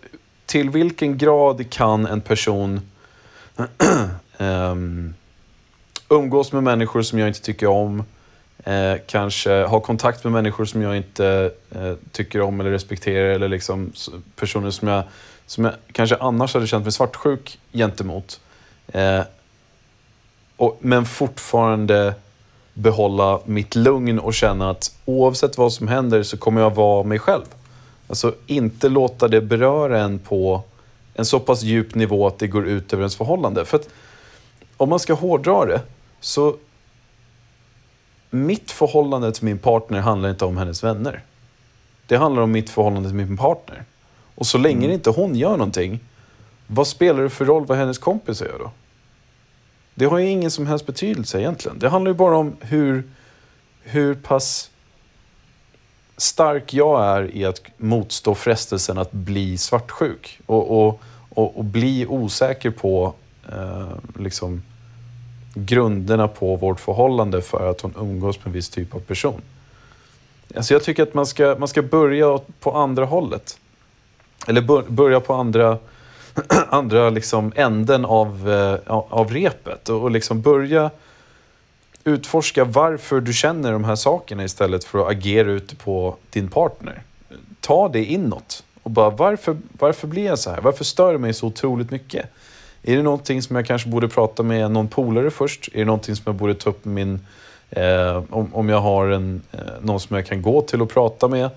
[0.47, 2.81] till vilken grad kan en person
[4.39, 5.15] um,
[6.09, 8.05] umgås med människor som jag inte tycker om.
[8.67, 13.29] Eh, kanske ha kontakt med människor som jag inte eh, tycker om eller respekterar.
[13.29, 13.93] Eller liksom
[14.37, 15.05] personer som jag,
[15.47, 18.41] som jag kanske annars hade känt mig svartsjuk gentemot.
[18.89, 19.21] Eh,
[20.57, 22.15] och, men fortfarande
[22.75, 27.19] behålla mitt lugn och känna att oavsett vad som händer så kommer jag vara mig
[27.19, 27.45] själv.
[28.09, 30.63] Alltså inte låta det beröra en på
[31.15, 33.65] en så pass djup nivå att det går ut över ens förhållande.
[33.65, 33.89] För att
[34.77, 35.81] om man ska hårdra det
[36.21, 36.57] så
[38.37, 41.23] mitt förhållande till min partner handlar inte om hennes vänner.
[42.07, 43.85] Det handlar om mitt förhållande till min partner.
[44.35, 46.01] Och så länge inte hon gör någonting,
[46.67, 48.71] vad spelar det för roll vad hennes kompisar gör då?
[49.95, 51.79] Det har ju ingen som helst betydelse egentligen.
[51.79, 53.11] Det handlar ju bara om hur,
[53.83, 54.71] hur pass
[56.17, 60.41] stark jag är i att motstå frestelsen att bli svartsjuk.
[60.47, 63.15] Och, och, och, och bli osäker på
[63.53, 64.63] eh, liksom,
[65.57, 69.41] grunderna på vårt förhållande för att hon umgås med en viss typ av person.
[70.57, 73.59] Alltså jag tycker att man ska, man ska börja på andra hållet.
[74.47, 75.79] Eller bör, börja på andra,
[76.69, 79.89] andra liksom änden av, eh, av repet.
[79.89, 80.91] Och, och liksom börja
[82.05, 87.03] utforska varför du känner de här sakerna istället för att agera ute på din partner.
[87.61, 90.61] Ta det inåt och bara varför, varför blir jag så här?
[90.61, 92.27] Varför stör det mig så otroligt mycket?
[92.89, 95.69] Är det någonting som jag kanske borde prata med någon polare först?
[95.73, 97.27] Är det någonting som jag borde ta upp med min...
[97.71, 101.29] Eh, om, om jag har en, eh, någon som jag kan gå till och prata
[101.29, 101.45] med?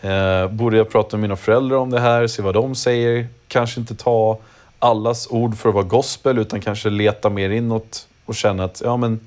[0.00, 2.26] eh, borde jag prata med mina föräldrar om det här?
[2.26, 3.28] Se vad de säger?
[3.48, 4.38] Kanske inte ta
[4.78, 8.96] allas ord för att vara gospel utan kanske leta mer inåt och känna att ja,
[8.96, 9.20] men,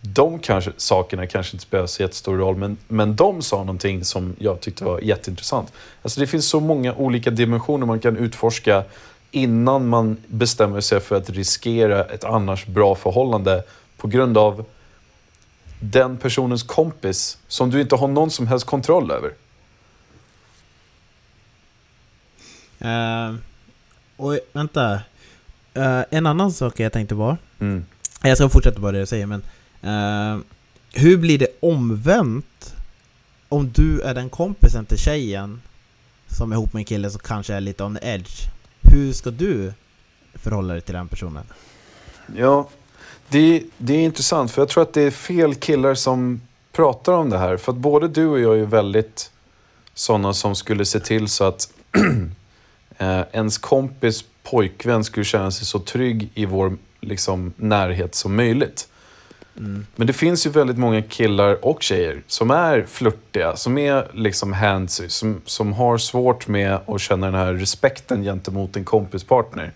[0.00, 4.36] de kanske, sakerna kanske inte spelar så jättestor roll, men, men de sa någonting som
[4.38, 5.72] jag tyckte var jätteintressant.
[6.02, 8.84] Alltså det finns så många olika dimensioner man kan utforska
[9.30, 13.62] innan man bestämmer sig för att riskera ett annars bra förhållande
[13.96, 14.64] på grund av
[15.80, 19.32] den personens kompis som du inte har någon som helst kontroll över.
[22.84, 23.36] Uh,
[24.16, 24.92] och vänta.
[25.76, 27.36] Uh, en annan sak jag tänkte på.
[27.60, 27.86] Mm.
[28.22, 29.42] Jag ska fortsätta på det jag säger men
[29.84, 30.42] uh,
[30.92, 32.74] Hur blir det omvänt
[33.48, 35.62] om du är den kompisen till tjejen
[36.26, 38.57] som är ihop med en kille som kanske är lite on the edge?
[38.98, 39.72] Hur ska du
[40.34, 41.44] förhålla dig till den personen?
[42.36, 42.68] Ja,
[43.28, 46.40] det, det är intressant för jag tror att det är fel killar som
[46.72, 47.56] pratar om det här.
[47.56, 49.30] För att både du och jag är väldigt
[49.94, 51.72] sådana som skulle se till så att
[52.98, 58.88] eh, ens kompis pojkvän skulle känna sig så trygg i vår liksom, närhet som möjligt.
[59.58, 59.86] Mm.
[59.96, 64.52] Men det finns ju väldigt många killar och tjejer som är flörtiga, som är liksom
[64.52, 69.72] handsy, som, som har svårt med att känna den här respekten gentemot en kompispartner.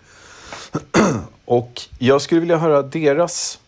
[1.44, 3.58] och jag skulle vilja höra deras,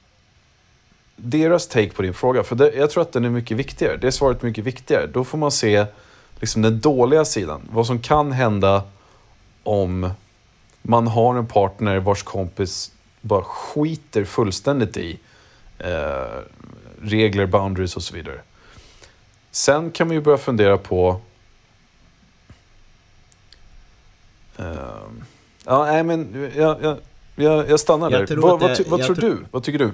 [1.17, 3.97] deras take på din fråga, för det, jag tror att den är mycket viktigare.
[3.97, 5.07] Det är svaret mycket viktigare.
[5.07, 5.87] Då får man se
[6.41, 8.83] liksom den dåliga sidan, vad som kan hända
[9.63, 10.11] om
[10.83, 15.19] man har en partner vars kompis bara skiter fullständigt i
[15.85, 16.41] eh,
[17.03, 18.41] regler, boundaries och så vidare.
[19.51, 21.21] Sen kan man ju börja fundera på...
[24.57, 24.65] Eh,
[25.65, 26.97] ja, nej men jag, jag,
[27.37, 28.27] jag, jag stannar Jag där.
[28.27, 29.39] tror vad vad, ty, vad tror- du?
[29.51, 29.93] Vad tycker du?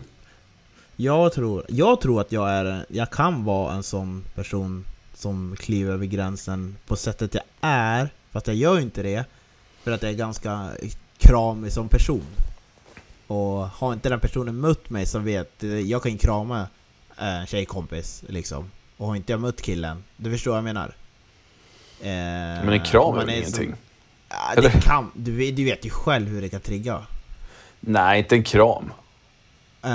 [0.97, 5.93] Jag tror, jag tror att jag är, jag kan vara en sån person som kliver
[5.93, 9.25] över gränsen på sättet jag är, fast jag gör inte det
[9.83, 10.69] för att jag är ganska
[11.19, 12.25] kramig som person.
[13.31, 16.67] Och har inte den personen mött mig så vet jag kan ju krama
[17.17, 18.71] en tjejkompis liksom.
[18.97, 20.95] Och har inte jag mött killen, du förstår vad jag menar?
[22.01, 23.75] Eh, Men en kram är väl som- ingenting?
[24.53, 24.63] Eller?
[24.71, 27.03] det kan, du, vet- du vet ju själv hur det kan trigga.
[27.81, 28.93] Nej, inte en kram.
[29.83, 29.91] Eh,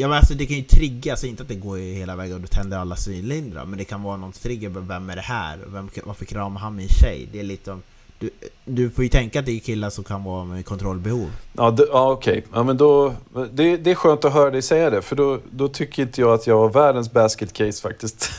[0.00, 2.40] ja men alltså det kan ju trigga, så inte att det går hela vägen och
[2.40, 5.58] du tänder alla synlindrar Men det kan vara någon trigger, vem är det här?
[5.66, 7.28] Vem, varför kramar han min tjej?
[7.32, 7.82] Det är lite om,
[8.18, 8.30] du,
[8.64, 11.86] du får ju tänka att det är killar som kan vara med kontrollbehov Ja, det-
[11.92, 12.44] ja okej.
[12.54, 13.14] Ja, men då,
[13.52, 16.34] det, det är skönt att höra dig säga det, för då, då tycker inte jag
[16.34, 18.30] att jag har världens basket case faktiskt.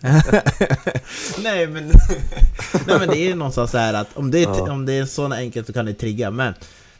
[1.42, 1.84] Nej men
[2.86, 4.72] Nej men det är ju någonstans så här att om det, är, Ja.
[4.72, 6.54] om det är så enkelt så kan det trigga Men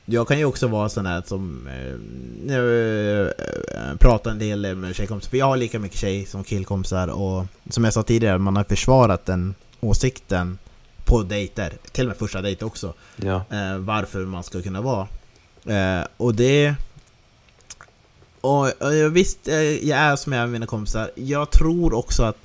[0.04, 1.68] jag kan ju också vara sån här som
[2.48, 3.28] eh, eh,
[3.98, 7.84] pratar en del med tjejkompisar För jag har lika mycket tjej som killkompisar och som
[7.84, 10.58] jag sa tidigare, man har försvarat den åsikten
[11.12, 13.44] på dejter, till och med första dejt också ja.
[13.50, 15.08] eh, varför man ska kunna vara.
[15.66, 16.74] Eh, och det...
[18.40, 21.10] Och, och visst, eh, jag är som jag är med mina kompisar.
[21.14, 22.36] Jag tror också att...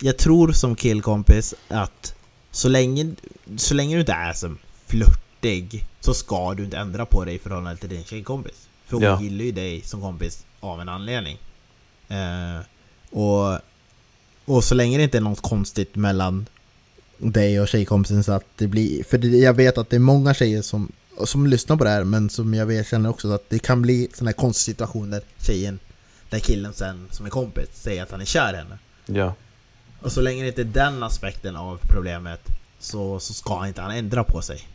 [0.00, 2.14] Jag tror som killkompis att
[2.50, 3.14] så länge,
[3.56, 7.38] så länge du inte är som flörtig så ska du inte ändra på dig i
[7.38, 8.68] förhållande till din tjejkompis.
[8.86, 9.20] För hon Ja.
[9.22, 11.38] gillar ju dig som kompis av en anledning.
[12.08, 12.60] Eh,
[13.10, 13.58] och,
[14.44, 16.46] och så länge det inte är något konstigt mellan
[17.18, 19.04] dig och tjejkompisen så att det blir...
[19.04, 20.92] För jag vet att det är många tjejer som,
[21.24, 24.08] som lyssnar på det här men som jag vet, känner också att det kan bli
[24.14, 25.78] sådana här konstiga situationer tjejen,
[26.30, 28.78] där killen sen som är kompis säger att han är kär i henne.
[29.06, 29.34] ja.
[30.00, 32.40] Och så länge det inte är den aspekten av problemet
[32.78, 34.68] så, så ska inte han ändra på sig.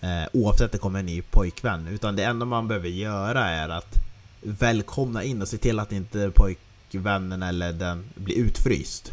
[0.00, 1.88] Eh, oavsett det kommer en ny pojkvän.
[1.88, 3.96] Utan det enda man behöver göra är att
[4.40, 9.12] välkomna in och se till att inte pojkvännen eller den blir utfryst.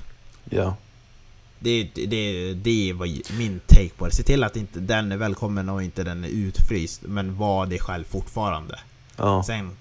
[0.50, 0.76] ja.
[1.64, 4.12] Det, det, det var min take på det.
[4.12, 7.02] Se till att inte den är välkommen och inte den är utfryst.
[7.02, 8.80] Men var det själv fortfarande.
[9.18, 9.44] ja.
[9.44, 9.72] Sen,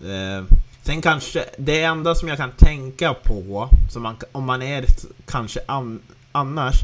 [0.00, 0.44] eh,
[0.82, 4.84] sen kanske, det enda som jag kan tänka på, som man, om man är
[5.26, 6.00] kanske an,
[6.32, 6.74] annars,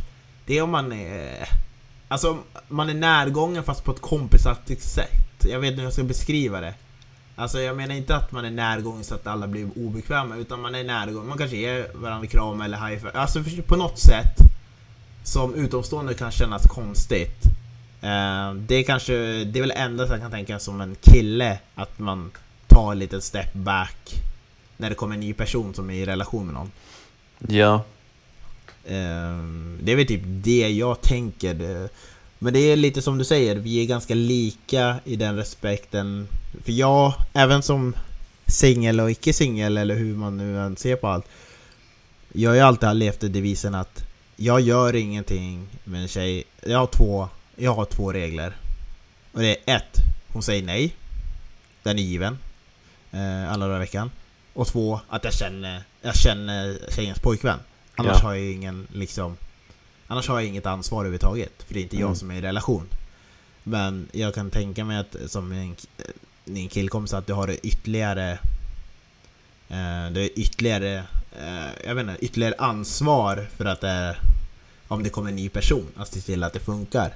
[0.46, 1.48] det är om man är...
[2.08, 5.46] Alltså, man är närgången fast på ett kompisaktigt sätt.
[5.50, 6.74] Jag vet inte hur jag ska beskriva det.
[7.38, 10.74] Alltså jag menar inte att man är närgången så att alla blir obekväma, utan man
[10.74, 11.28] är närgången.
[11.28, 13.10] Man kanske ger varandra kram eller high five.
[13.14, 14.36] Alltså på något sätt
[15.24, 17.42] som utomstående kan kännas konstigt.
[18.00, 19.12] Eh, det är kanske,
[19.44, 22.30] det är väl enda jag kan tänka som en kille, att man
[22.66, 24.14] tar en liten step back
[24.76, 26.70] när det kommer en ny person som är i relation med någon.
[27.48, 27.84] ja.
[28.84, 29.38] Eh,
[29.82, 31.54] det är väl typ det jag tänker.
[31.54, 31.88] Det-
[32.38, 36.28] Men det är lite som du säger, vi är ganska lika i den respekten.
[36.64, 37.94] För jag, även som
[38.46, 41.26] singel och icke-singel, eller hur man nu än ser på allt.
[42.32, 44.04] Jag har ju alltid levt efter devisen att
[44.36, 46.44] jag gör ingenting med en tjej.
[46.62, 48.56] Jag har två, jag har två regler.
[49.32, 49.96] Och det är ett,
[50.32, 50.94] hon säger nej.
[51.82, 52.38] Den är given.
[53.10, 54.10] Eh, alla dagar i veckan.
[54.54, 57.58] Och två, att jag känner, jag känner tjejens pojkvän.
[57.96, 58.28] Annars Ja.
[58.28, 59.36] har jag ingen liksom...
[60.06, 61.62] Annars har jag inget ansvar överhuvudtaget.
[61.66, 62.16] För det är inte jag Mm.
[62.16, 62.88] som är i relation.
[63.62, 65.76] Men jag kan tänka mig att som en,
[66.54, 68.30] din killkompis att du har ytterligare...
[69.68, 70.96] Eh, du har ytterligare...
[71.40, 74.16] Eh, jag vet inte, ytterligare ansvar för att det...
[74.88, 77.12] Om det kommer en ny person, att se till att det funkar.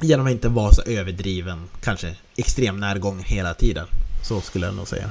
[0.00, 3.86] Genom att inte vara så överdriven, kanske extrem närgång hela tiden.
[4.28, 5.10] Så skulle jag nog säga.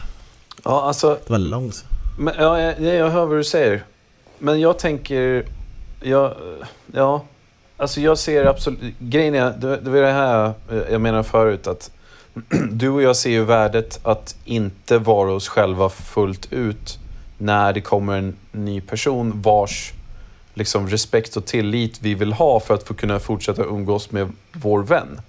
[0.64, 1.86] Ja, alltså, Det var långt.
[2.20, 3.84] men, ja, jag, jag hör vad du säger.
[4.40, 5.46] Men jag tänker,
[6.02, 6.36] jag,
[6.94, 7.26] ja,
[7.78, 10.54] alltså jag ser absolut, grejen är, det, det var det här
[10.92, 11.92] jag menar förut, att
[12.72, 17.00] du och jag ser ju värdet att inte vara oss själva fullt ut
[17.38, 19.94] när det kommer en ny person vars
[20.54, 24.84] liksom, respekt och tillit vi vill ha för att få kunna fortsätta umgås med vår
[24.84, 25.22] vän.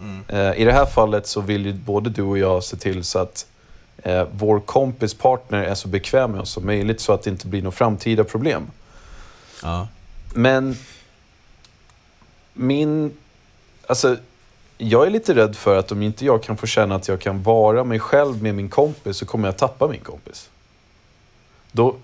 [0.00, 0.22] Mm.
[0.28, 3.18] Eh, I det här fallet så vill ju både du och jag se till så
[3.18, 3.46] att
[4.02, 7.46] eh, vår kompis partner är så bekväm med oss som möjligt så att det inte
[7.46, 8.66] blir några framtida problem.
[9.62, 9.88] Ja.
[10.34, 10.76] Men
[12.52, 13.12] min...
[13.86, 14.16] Alltså,
[14.82, 17.42] jag är lite rädd för att om inte jag kan få känna att jag kan
[17.42, 20.50] vara mig själv med min kompis så kommer jag tappa min kompis.
[21.72, 21.96] Då,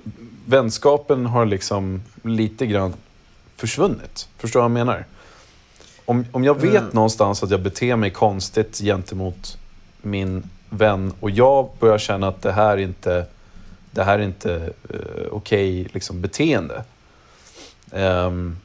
[0.47, 2.95] vänskapen har liksom lite grann
[3.57, 4.29] försvunnit.
[4.39, 5.05] Förstår du vad jag menar?
[6.05, 6.91] Om, om jag vet Mm.
[6.93, 9.59] någonstans att jag beter mig konstigt gentemot
[10.03, 13.27] min vän och jag börjar känna att det här inte
[13.91, 16.85] det här är inte uh, okej liksom, beteende.
[17.91, 18.57] Um,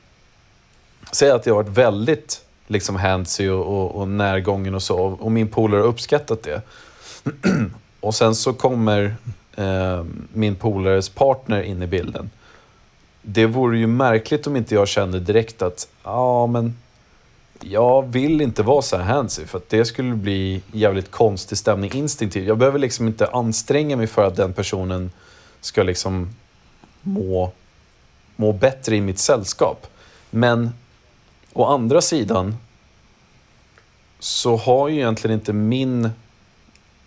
[1.12, 5.31] säg att jag har varit väldigt liksom, handsy och, och, och närgången och så och
[5.31, 6.62] min polare har uppskattat det.
[7.99, 9.15] och sen så kommer
[9.55, 12.29] eh, min polares partner in i bilden.
[13.21, 16.77] Det vore ju märkligt om inte jag kände direkt att ja men
[17.60, 21.91] jag vill inte vara så här handsy för att det skulle bli jävligt konstig stämning
[21.93, 22.47] instinktivt.
[22.47, 25.12] Jag behöver liksom inte anstränga mig för att den personen
[25.62, 26.29] ska liksom
[27.01, 27.51] må,
[28.36, 29.88] må bättre i mitt sällskap.
[30.29, 30.71] Men
[31.54, 32.58] å andra sidan
[34.20, 36.10] så har ju egentligen inte min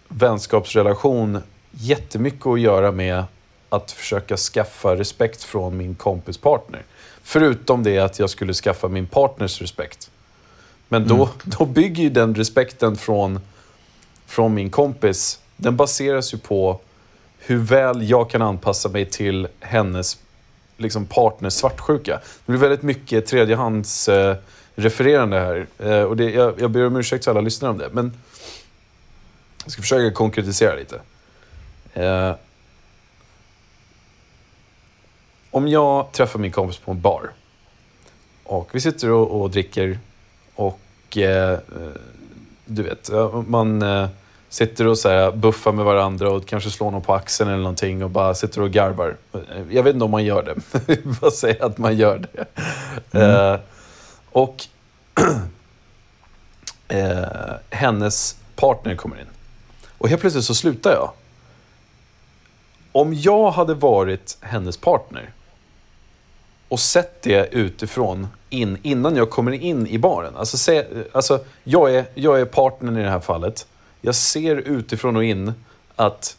[0.09, 1.39] vänskapsrelation
[1.71, 3.25] jättemycket att göra med
[3.69, 6.83] att försöka skaffa respekt från min kompis partner.
[7.23, 10.11] Förutom det att jag skulle skaffa min partners respekt.
[10.89, 13.41] Men då, då bygger ju den respekten från,
[14.27, 16.81] från min kompis, den baseras ju på
[17.39, 20.19] hur väl jag kan anpassa mig till hennes
[20.77, 22.21] liksom, partners svartsjuka.
[22.47, 24.37] Det blir väldigt mycket tredjehands eh,
[24.75, 25.67] refererande här.
[25.79, 27.89] Eh, och det, jag, jag ber om ursäkt till alla lyssnare om det.
[27.93, 28.13] Men
[29.65, 31.01] jag ska försöka konkretisera lite.
[31.93, 32.35] Eh,
[35.51, 37.31] om jag träffar min kompis på en bar
[38.45, 39.99] och vi sitter och, och dricker
[40.55, 41.59] och eh, eh
[42.67, 44.09] du vet, eh, man eh,
[44.55, 48.05] sitter och så här, buffar med varandra och kanske slår någon på axeln eller någonting
[48.05, 49.17] och bara sitter och garvar.
[49.71, 53.21] Jag vet inte om man gör det, vad säger att man gör det.
[53.21, 53.61] Eh,
[54.31, 54.67] och
[56.89, 57.25] eh,
[57.71, 59.27] hennes partner kommer in.
[59.99, 61.11] Och helt plötsligt så slutar jag.
[62.93, 65.31] Om jag hade varit hennes partner
[66.69, 70.37] och sett det utifrån in, innan jag kommer in i baren.
[70.37, 73.67] Alltså, se, alltså jag, är, jag är partnern i det här fallet.
[74.07, 75.53] Jag ser utifrån och in
[75.97, 76.37] att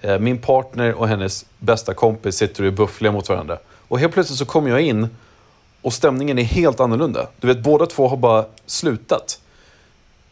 [0.00, 3.58] eh, min partner och hennes bästa kompis sitter och är buffliga mot varandra.
[3.88, 5.08] Och helt plötsligt så kommer jag in
[5.82, 7.28] och stämningen är helt annorlunda.
[7.40, 9.40] Du vet, båda två har bara slutat.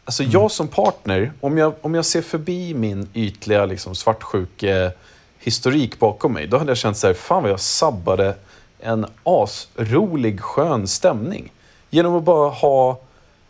[0.04, 4.92] Alltså jag som partner, om jag, om jag ser förbi min ytliga liksom, svartsjuke
[5.38, 8.34] historik bakom mig, då hade jag känt så här, fan vad jag sabbade
[8.78, 11.52] en asrolig, skön stämning.
[11.90, 13.00] Genom att bara ha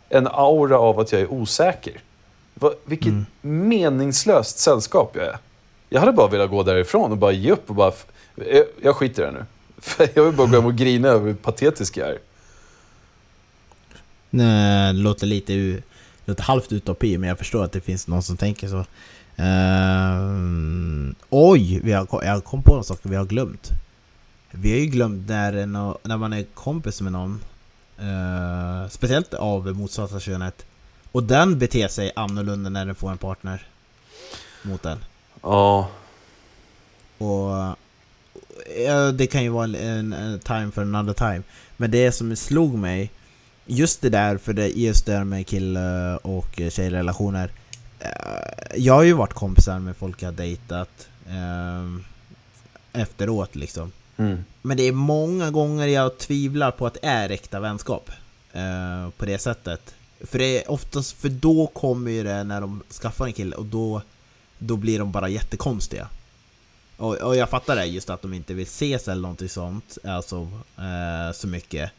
[0.09, 2.01] en aura av att jag är osäker.
[2.55, 5.37] Va, vilket meningslöst sällskap jag är.
[5.89, 7.91] Jag hade bara velat gå därifrån och bara ge upp och bara...
[8.35, 9.45] Jag, jag skiter i det nu.
[9.77, 12.17] För jag vill bara gå hem och grina över hur patetisk jag är.
[14.29, 15.81] Nej, det låter lite, u-
[16.25, 18.85] låter halvt utopi, men jag förstår att det finns någon som tänker så.
[19.35, 23.69] Ehm, oj, vi har, jag kom på en sak vi har glömt.
[24.51, 25.51] Vi har ju glömt när,
[26.07, 27.39] när man är kompis med någon,
[28.01, 30.65] uh, speciellt av motsatta könet,
[31.15, 33.67] och den beter sig annorlunda när den får en partner
[34.61, 34.97] mot den.
[35.41, 35.89] Ja,
[37.17, 37.75] Och
[39.13, 41.41] det kan ju vara en, en, en time for another time.
[41.77, 43.11] Men det som slog mig,
[43.65, 47.49] just det där, för det just det där med kille och tjejrelationer.
[47.99, 48.09] eh,
[48.75, 52.01] Jag har ju varit kompisar med folk jag dejtat eh,
[53.01, 53.91] efteråt liksom.
[54.17, 54.43] mm.
[54.61, 58.09] Men det är många gånger jag tvivlar på att det är äkta vänskap.
[58.53, 59.94] Eh, på det sättet.
[60.21, 63.65] För det är oftast, för då kommer ju det när de skaffar en kille och
[63.65, 64.01] då,
[64.59, 66.07] då blir de bara jättekonstiga.
[66.97, 70.47] Och, och jag fattar det, just att de inte vill ses eller någonting sånt, alltså
[70.77, 71.91] eh, så mycket.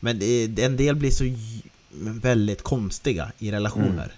[0.00, 1.24] Men det, en del blir så
[2.20, 4.12] väldigt konstiga i relationer.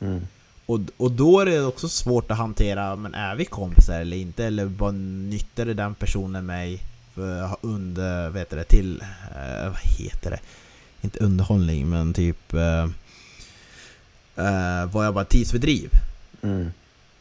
[0.00, 0.26] Mm.
[0.66, 4.44] Och, och då är det också svårt att hantera, men är vi kompisar eller inte?
[4.44, 6.82] Eller vad nyttar det den personen mig
[7.14, 9.00] för under, vet det, till,
[9.36, 10.40] eh, vad heter det?
[11.04, 12.84] Inte underhållning, men typ eh,
[14.36, 15.90] eh, var jag bara tidsfördriv.
[16.42, 16.72] Mm.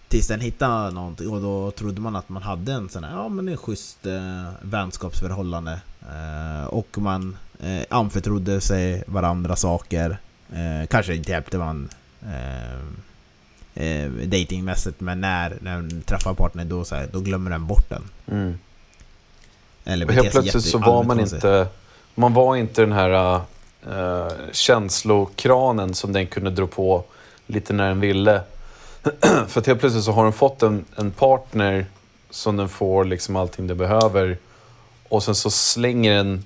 [0.08, 3.30] Tills den hittade någonting och då trodde man att man hade en sån här, ja
[3.30, 5.80] men en schysst eh, vänskapsförhållande.
[6.02, 10.18] Eh, och man eh, anförtrodde sig varandra saker.
[10.54, 11.90] Eh, kanske inte hjälpte man
[12.22, 12.74] eh,
[13.86, 17.90] eh, datingmässigt men när, när man träffar partnern då, så här, då glömmer den bort
[17.90, 18.04] den.
[18.28, 18.60] Mm.
[19.86, 21.68] Eller Och helt plötsligt så var man inte...
[22.16, 23.42] Man var inte den här
[23.90, 27.04] uh, känslokranen som den kunde dra på
[27.48, 28.42] lite när den ville.
[29.48, 31.86] För att helt plötsligt så har den fått en, en partner
[32.30, 34.38] som den får liksom allting den behöver.
[35.10, 36.44] Och sen så slänger den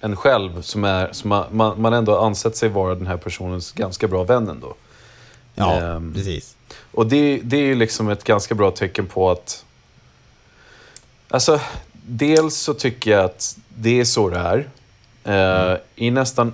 [0.00, 3.72] en själv som, är, som man, man, man ändå ansett sig vara den här personens
[3.72, 4.74] ganska bra vän ändå.
[5.54, 6.56] Ja, Ehm, precis.
[6.92, 9.64] Och det, det är ju liksom ett ganska bra tecken på att...
[11.28, 11.60] Alltså,
[11.92, 14.68] dels så tycker jag att det är så det är.
[15.24, 16.52] Eh, I nästan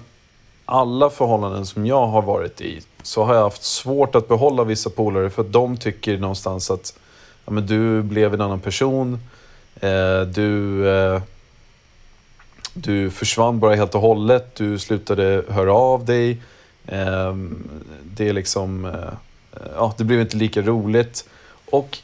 [0.65, 4.91] alla förhållanden som jag har varit i så har jag haft svårt att behålla vissa
[4.91, 6.99] polare för att de tycker någonstans att
[7.45, 9.19] ja, men du blev en annan person.
[9.81, 11.23] Eh, du, eh,
[12.75, 14.55] du försvann bara helt och hållet.
[14.55, 16.43] Du slutade höra av dig.
[16.87, 17.35] Eh,
[18.05, 18.85] det är liksom...
[18.85, 19.13] Eh,
[19.75, 21.29] ja, det blev inte lika roligt.
[21.71, 21.99] Och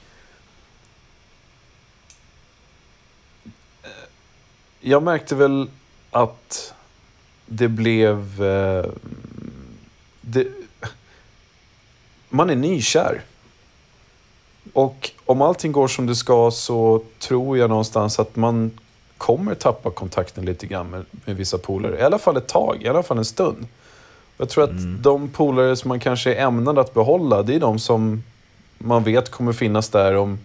[3.82, 3.90] eh,
[4.80, 5.68] jag märkte väl
[6.14, 6.74] att
[7.46, 8.44] det blev...
[8.44, 8.84] Eh,
[10.20, 10.46] det,
[12.28, 13.22] man är nykär.
[14.72, 18.70] Och om allting går som det ska så tror jag någonstans att man
[19.18, 21.98] kommer tappa kontakten lite grann med, med vissa polare.
[21.98, 23.66] I alla fall ett tag, i alla fall en stund.
[24.36, 25.02] Jag tror att Mm.
[25.02, 28.22] de polare som man kanske är ämnad att behålla, det är de som
[28.78, 30.38] man vet kommer finnas där om...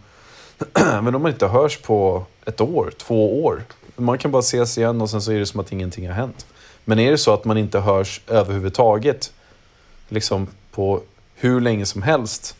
[1.01, 3.63] men om man inte hörs på ett år, två år.
[3.99, 6.45] Man kan bara ses igen och sen så är det som att ingenting har hänt.
[6.85, 9.33] Men är det så att man inte hörs överhuvudtaget,
[10.09, 11.01] liksom på
[11.35, 12.55] hur länge som helst,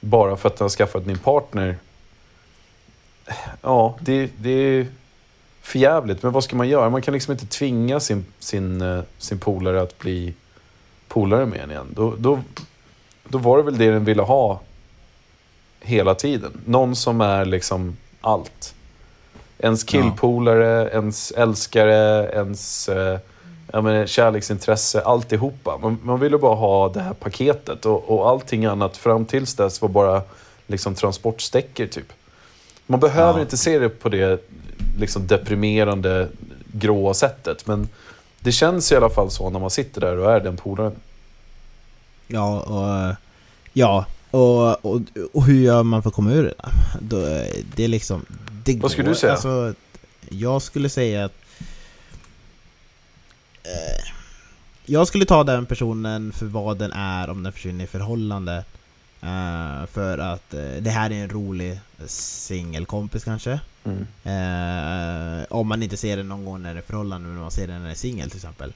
[0.00, 1.76] bara för att den har skaffat ny partner.
[3.60, 4.86] Ja, det, det är
[5.62, 6.22] förjävligt.
[6.22, 6.90] Men vad ska man göra?
[6.90, 10.34] Man kan liksom inte tvinga sin, sin, eh, sin polare att bli
[11.08, 11.86] polare med en igen.
[11.90, 12.40] Då, då,
[13.28, 14.60] då var det väl det den ville ha
[15.80, 16.60] hela tiden.
[16.66, 18.74] Någon som är liksom allt.
[19.62, 23.18] Ens killpolare, ens älskare, ens eh,
[23.72, 25.78] jag menar, kärleksintresse, alltihopa.
[25.78, 29.82] Man, man ville bara ha det här paketet och, och allting annat fram tills dess
[29.82, 30.22] var bara
[30.66, 32.12] liksom transportsträckor typ.
[32.86, 33.40] Man behöver Ja.
[33.40, 34.40] inte se det på det
[34.98, 36.28] liksom deprimerande,
[36.72, 37.66] gråa sättet.
[37.66, 37.88] Men
[38.40, 40.92] det känns i alla fall så när man sitter där och är den polaren.
[42.26, 43.16] Ja, och,
[43.72, 45.00] ja och, och,
[45.32, 46.54] och hur gör man för att komma ur det?
[47.00, 47.16] Då,
[47.76, 48.26] det är liksom...
[48.64, 49.32] Det Vad skulle du säga?
[49.32, 49.74] Alltså,
[50.28, 51.32] jag skulle säga att...
[53.62, 54.12] Eh,
[54.86, 58.64] jag skulle ta den personen för vad den är om den försvinner i förhållande.
[59.20, 63.60] Eh, för att eh, det här är en rolig singelkompis kanske.
[63.84, 64.06] Mm.
[64.24, 67.66] Eh, om man inte ser den någon gång när det är förhållande, men man ser
[67.66, 68.72] den när det är singel till exempel.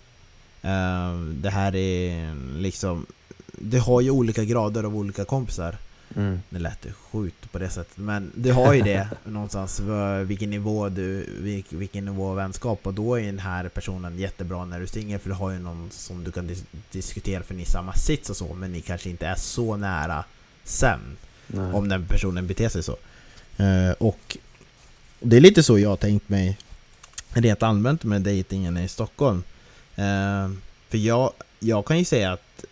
[0.63, 3.07] Eh, det här är liksom...
[3.53, 5.77] Det har ju olika grader av olika kompisar.
[6.17, 6.41] Mm.
[6.51, 9.81] Det lät ju sjukt på det sättet, men det har ju det någonstans.
[10.25, 12.81] Vilken nivå du, vilk- vilken nivå av vänskap.
[12.87, 15.59] Och då är den här personen jättebra när du är singel, för du har ju
[15.59, 18.81] någon som du kan dis- diskutera för ni är samma sits och så, men ni
[18.81, 20.25] kanske inte är så nära
[20.65, 21.01] sen.
[21.47, 21.73] Nej.
[21.73, 22.97] Om den personen beter sig så.
[23.57, 24.37] Eh, och
[25.21, 26.59] det är lite så jag har tänkt mig
[27.29, 29.43] rent allmänt med dejtingen i Stockholm.
[29.97, 30.51] Eh,
[30.89, 32.65] för jag, jag kan ju säga att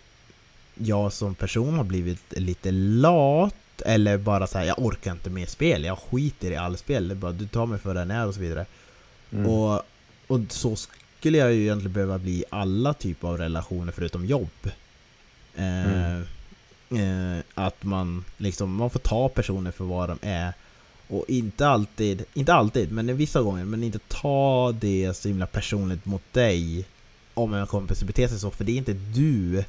[0.74, 3.54] jag som person har blivit lite lat
[3.84, 7.14] eller bara så här, jag orkar inte med spel, jag skiter i all spel.
[7.14, 8.66] Bara, du tar mig för den är och så vidare.
[9.32, 9.46] Mm.
[9.46, 9.82] Och,
[10.26, 10.76] och så
[11.18, 14.70] skulle jag ju egentligen behöva bli i alla typer av relationer förutom jobb.
[15.54, 16.18] Eh,
[17.00, 20.52] eh, att man liksom, man får ta personer för vad de är.
[21.08, 26.04] Och inte alltid, inte alltid, men vissa gånger, men inte ta det så himla personligt
[26.04, 26.84] mot dig.
[27.34, 29.64] Om en kompis beter sig så, för det är inte du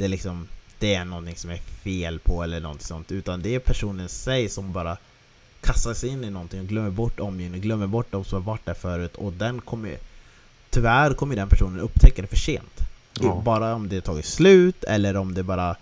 [0.00, 0.48] det är liksom
[0.78, 3.12] det är någonting som är fel på eller någonting sånt.
[3.12, 4.96] Utan det är personen sig som bara
[5.60, 8.66] kastar sig in i någonting och glömmer bort omgivningen, glömmer bort de som har varit
[8.66, 9.96] där förut och den kommer
[10.70, 12.80] Tyvärr kommer den personen upptäcka det för sent.
[13.20, 13.42] Ja.
[13.44, 15.76] Bara om det tagit slut eller om det bara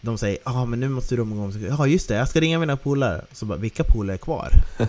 [0.00, 2.58] de säger ja ah, men nu måste du umgås Ja just det, jag ska ringa
[2.58, 3.24] mina polare.
[3.32, 4.52] Så bara, vilka polare är kvar?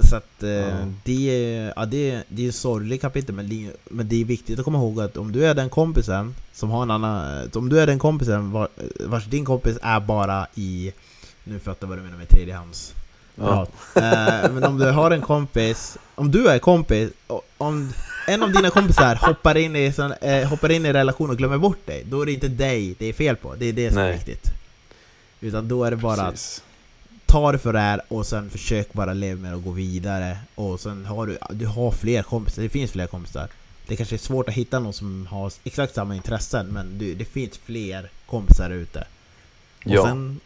[0.00, 3.66] så att eh, det, är, ja, det, är, det är ett sorgligt kapitel men det,
[3.66, 6.70] är- men det är viktigt att komma ihåg att om du är den kompisen som
[6.70, 7.50] har en annan...
[7.54, 8.68] Om du är den kompisen var,
[9.00, 10.92] vars din kompis är bara i...
[11.44, 12.94] Nu fattar jag vad du menar med tredjehands
[13.34, 13.66] Ja.
[13.96, 17.10] Eh, men om du har en kompis, om du är kompis,
[17.58, 17.92] om
[18.28, 21.58] en av dina kompisar hoppar in i, sån, eh, hoppar in i relation och glömmer
[21.58, 23.54] bort dig, då är det inte dig det är fel på.
[23.54, 24.12] Det är det som är Nej.
[24.12, 24.46] viktigt.
[25.40, 26.62] Utan då är det bara att Precis.
[27.32, 30.38] Ta det för det är och sen försök bara leva med det och gå vidare.
[30.54, 33.48] Och sen har du, du har fler kompisar, det finns fler kompisar.
[33.86, 37.24] Det kanske är svårt att hitta någon som har exakt samma intressen, men du, det
[37.24, 39.00] finns fler kompisar ute.
[39.84, 40.02] Och Ja.
[40.04, 40.40] sen,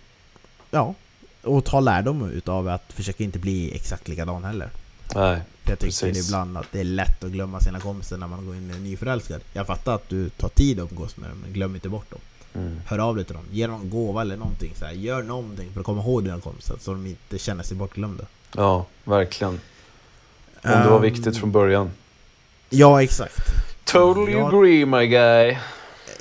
[0.70, 0.94] ja,
[1.42, 4.70] och ta lärdom utav att försöka inte bli exakt likadan heller.
[5.14, 5.40] Nej.
[5.68, 6.28] Jag tycker Precis.
[6.28, 9.40] ibland att det är lätt att glömma sina kompisar när man går in i nyförälskad.
[9.52, 12.20] Jag fattar att du tar tid att umgås med dem, men glöm inte bort dem.
[12.56, 12.80] Mm.
[12.86, 14.72] Hör av dig till dem, ge dem en gåva eller någonting.
[14.78, 14.92] Så här.
[14.92, 18.24] Gör någonting för att komma ihåg dina kompisar så de inte känner sig bortglömda.
[18.56, 19.52] Ja, verkligen.
[19.52, 21.90] Om det var Ehm, viktigt från början.
[22.70, 23.36] Ja, exakt.
[23.84, 24.48] Totally Ja.
[24.48, 25.56] agree my guy.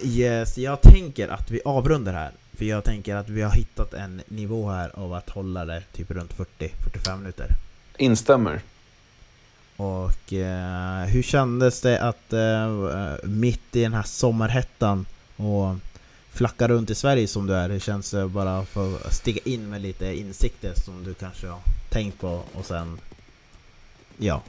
[0.04, 2.32] Yes, jag tänker att vi avrundar här.
[2.58, 6.12] För jag tänker att vi har hittat en nivå här av att hålla det typ
[6.12, 7.48] runt 40-45 minuter.
[7.98, 8.62] Instämmer.
[9.78, 15.06] Och eh, hur kändes det att eh, mitt i den här sommarhettan
[15.36, 15.76] och
[16.36, 19.70] flacka runt i Sverige som du är, hur känns det bara för att stiga in
[19.70, 21.60] med lite insikter som du kanske har
[21.90, 23.00] tänkt på och sen...
[24.18, 24.42] Ja.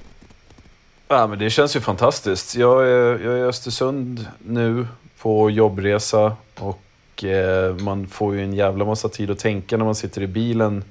[1.08, 2.56] Ja, men det känns ju fantastiskt.
[2.56, 4.86] Jag är, jag är i Östersund nu
[5.18, 9.94] på jobbresa och eh, man får ju en jävla massa tid att tänka när man
[9.94, 10.84] sitter i bilen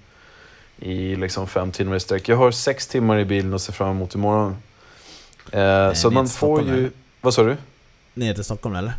[0.79, 2.29] i liksom fem timmar i sträck.
[2.29, 4.55] Jag har sex timmar i bilen och ser fram emot imorgon.
[5.51, 6.77] Eh, så ner man får Stockholm, ju...
[6.77, 6.91] eller?
[7.21, 7.57] Vad sa du?
[8.13, 8.93] Ner till Stockholm eller?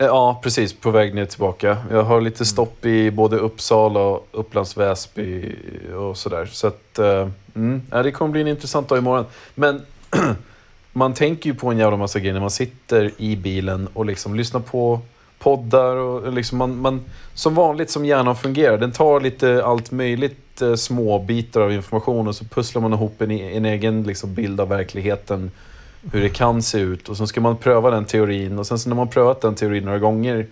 [0.00, 0.72] Eh, Ja, precis.
[0.72, 1.76] På väg ner tillbaka.
[1.90, 2.24] Jag har Mm.
[2.24, 5.54] lite stopp i både Uppsala och Upplands Väsby
[5.96, 6.46] och sådär.
[6.52, 9.24] Så att, eh, mm, ja, det kommer bli en intressant dag imorgon.
[9.54, 9.82] Men
[10.92, 14.34] man tänker ju på en jävla massa grejer när man sitter i bilen och liksom
[14.34, 15.00] lyssnar på
[15.38, 17.00] poddar och liksom man, man
[17.34, 18.78] som vanligt som hjärnan fungerar.
[18.78, 23.22] Den tar lite allt möjligt eh, små bitar av information och så pusslar man ihop
[23.22, 25.50] en, en egen liksom, bild av verkligheten.
[26.12, 28.88] Hur det kan se ut och så ska man pröva den teorin och sen så
[28.88, 30.46] när man prövat den teorin några gånger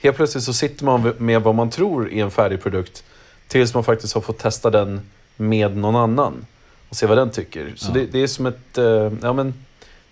[0.00, 3.04] Helt plötsligt så sitter man med vad man tror är en färdig produkt
[3.48, 5.00] tills man faktiskt har fått testa den
[5.36, 6.46] med någon annan
[6.88, 7.72] och se vad den tycker.
[7.76, 7.94] Så Ja.
[7.94, 9.54] det, det är som ett, eh, ja men,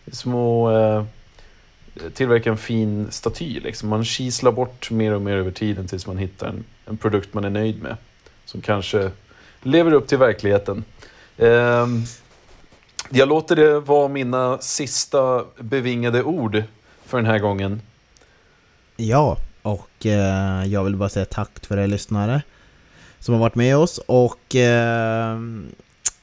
[0.04, 1.04] det är som att eh,
[2.14, 3.88] tillverka en fin staty liksom.
[3.88, 7.44] Man kislar bort mer och mer över tiden tills man hittar en, en produkt man
[7.44, 7.96] är nöjd med.
[8.44, 9.10] Som kanske
[9.62, 10.84] lever upp till verkligheten.
[11.38, 12.02] Ehm,
[13.10, 16.62] jag låter det vara mina sista bevingade ord
[17.04, 17.80] för den här gången.
[18.96, 22.42] Ja, och eh, jag vill bara säga tack för er lyssnare
[23.18, 25.38] som har varit med oss och eh,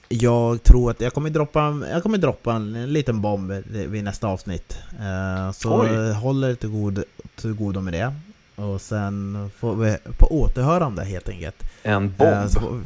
[0.09, 4.27] jag tror att jag kommer droppa, jag kommer droppa en, en liten bomb vid nästa
[4.27, 4.77] avsnitt.
[4.99, 6.11] Eh, så Oj.
[6.11, 7.03] håll er till, god,
[7.35, 8.13] till godo med det.
[8.55, 11.55] Och sen får vi på återhörande helt enkelt.
[11.83, 12.83] En Eh, bomb.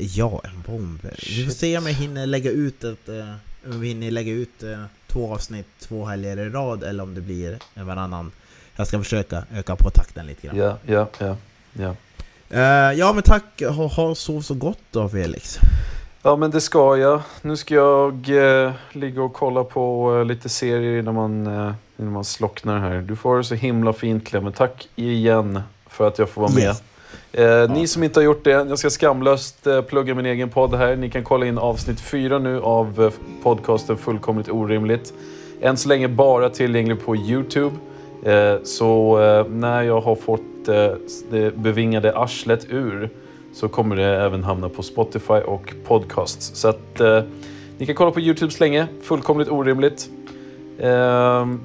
[0.00, 1.00] Ja, en bomb.
[1.36, 3.34] Vi får se om jag hinner lägga ut ett, eh,
[3.72, 7.20] om vi hinner lägga ut eh, två avsnitt två helger i rad eller om det
[7.20, 8.32] blir en varannan.
[8.76, 10.56] Jag ska försöka öka på takten lite grann.
[10.56, 11.36] Ja, ja, ja.
[11.72, 11.94] ja.
[12.50, 15.58] Eh, ja men tack, ha, ha sov så gott då Felix.
[16.22, 17.20] Ja, men det ska jag.
[17.42, 22.12] Nu ska jag eh, ligga och kolla på eh, lite serier innan man, eh, innan
[22.12, 23.00] man slocknar här.
[23.00, 24.56] Du får det så himla fint Clement.
[24.56, 26.76] Tack igen för att jag får vara med.
[27.32, 30.74] Eh, Ni som inte har gjort det, jag ska skamlöst eh, plugga min egen podd
[30.74, 30.96] här.
[30.96, 33.12] Ni kan kolla in avsnitt fyra nu av eh,
[33.42, 35.12] podcasten Fullkomligt Orimligt.
[35.60, 37.76] Än så länge bara tillgänglig på YouTube.
[38.24, 40.90] Eh, så eh, när jag har fått eh,
[41.30, 43.10] det bevingade arslet ur
[43.54, 46.50] så kommer det även hamna på Spotify och podcasts.
[46.54, 47.00] Så att
[47.78, 48.86] ni kan kolla på YouTube så länge.
[49.02, 50.08] Fullkomligt Orimligt.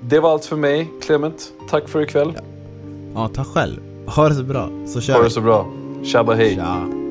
[0.02, 1.54] Det var allt för mig, Clement.
[1.70, 2.34] Tack för ikväll.
[3.16, 3.93] Ja, tack själv.
[4.06, 5.26] Ha det så bra, så kör Ha vi.
[5.28, 5.66] det så bra.
[6.04, 6.56] Tjabba hej.
[6.56, 7.03] Tja.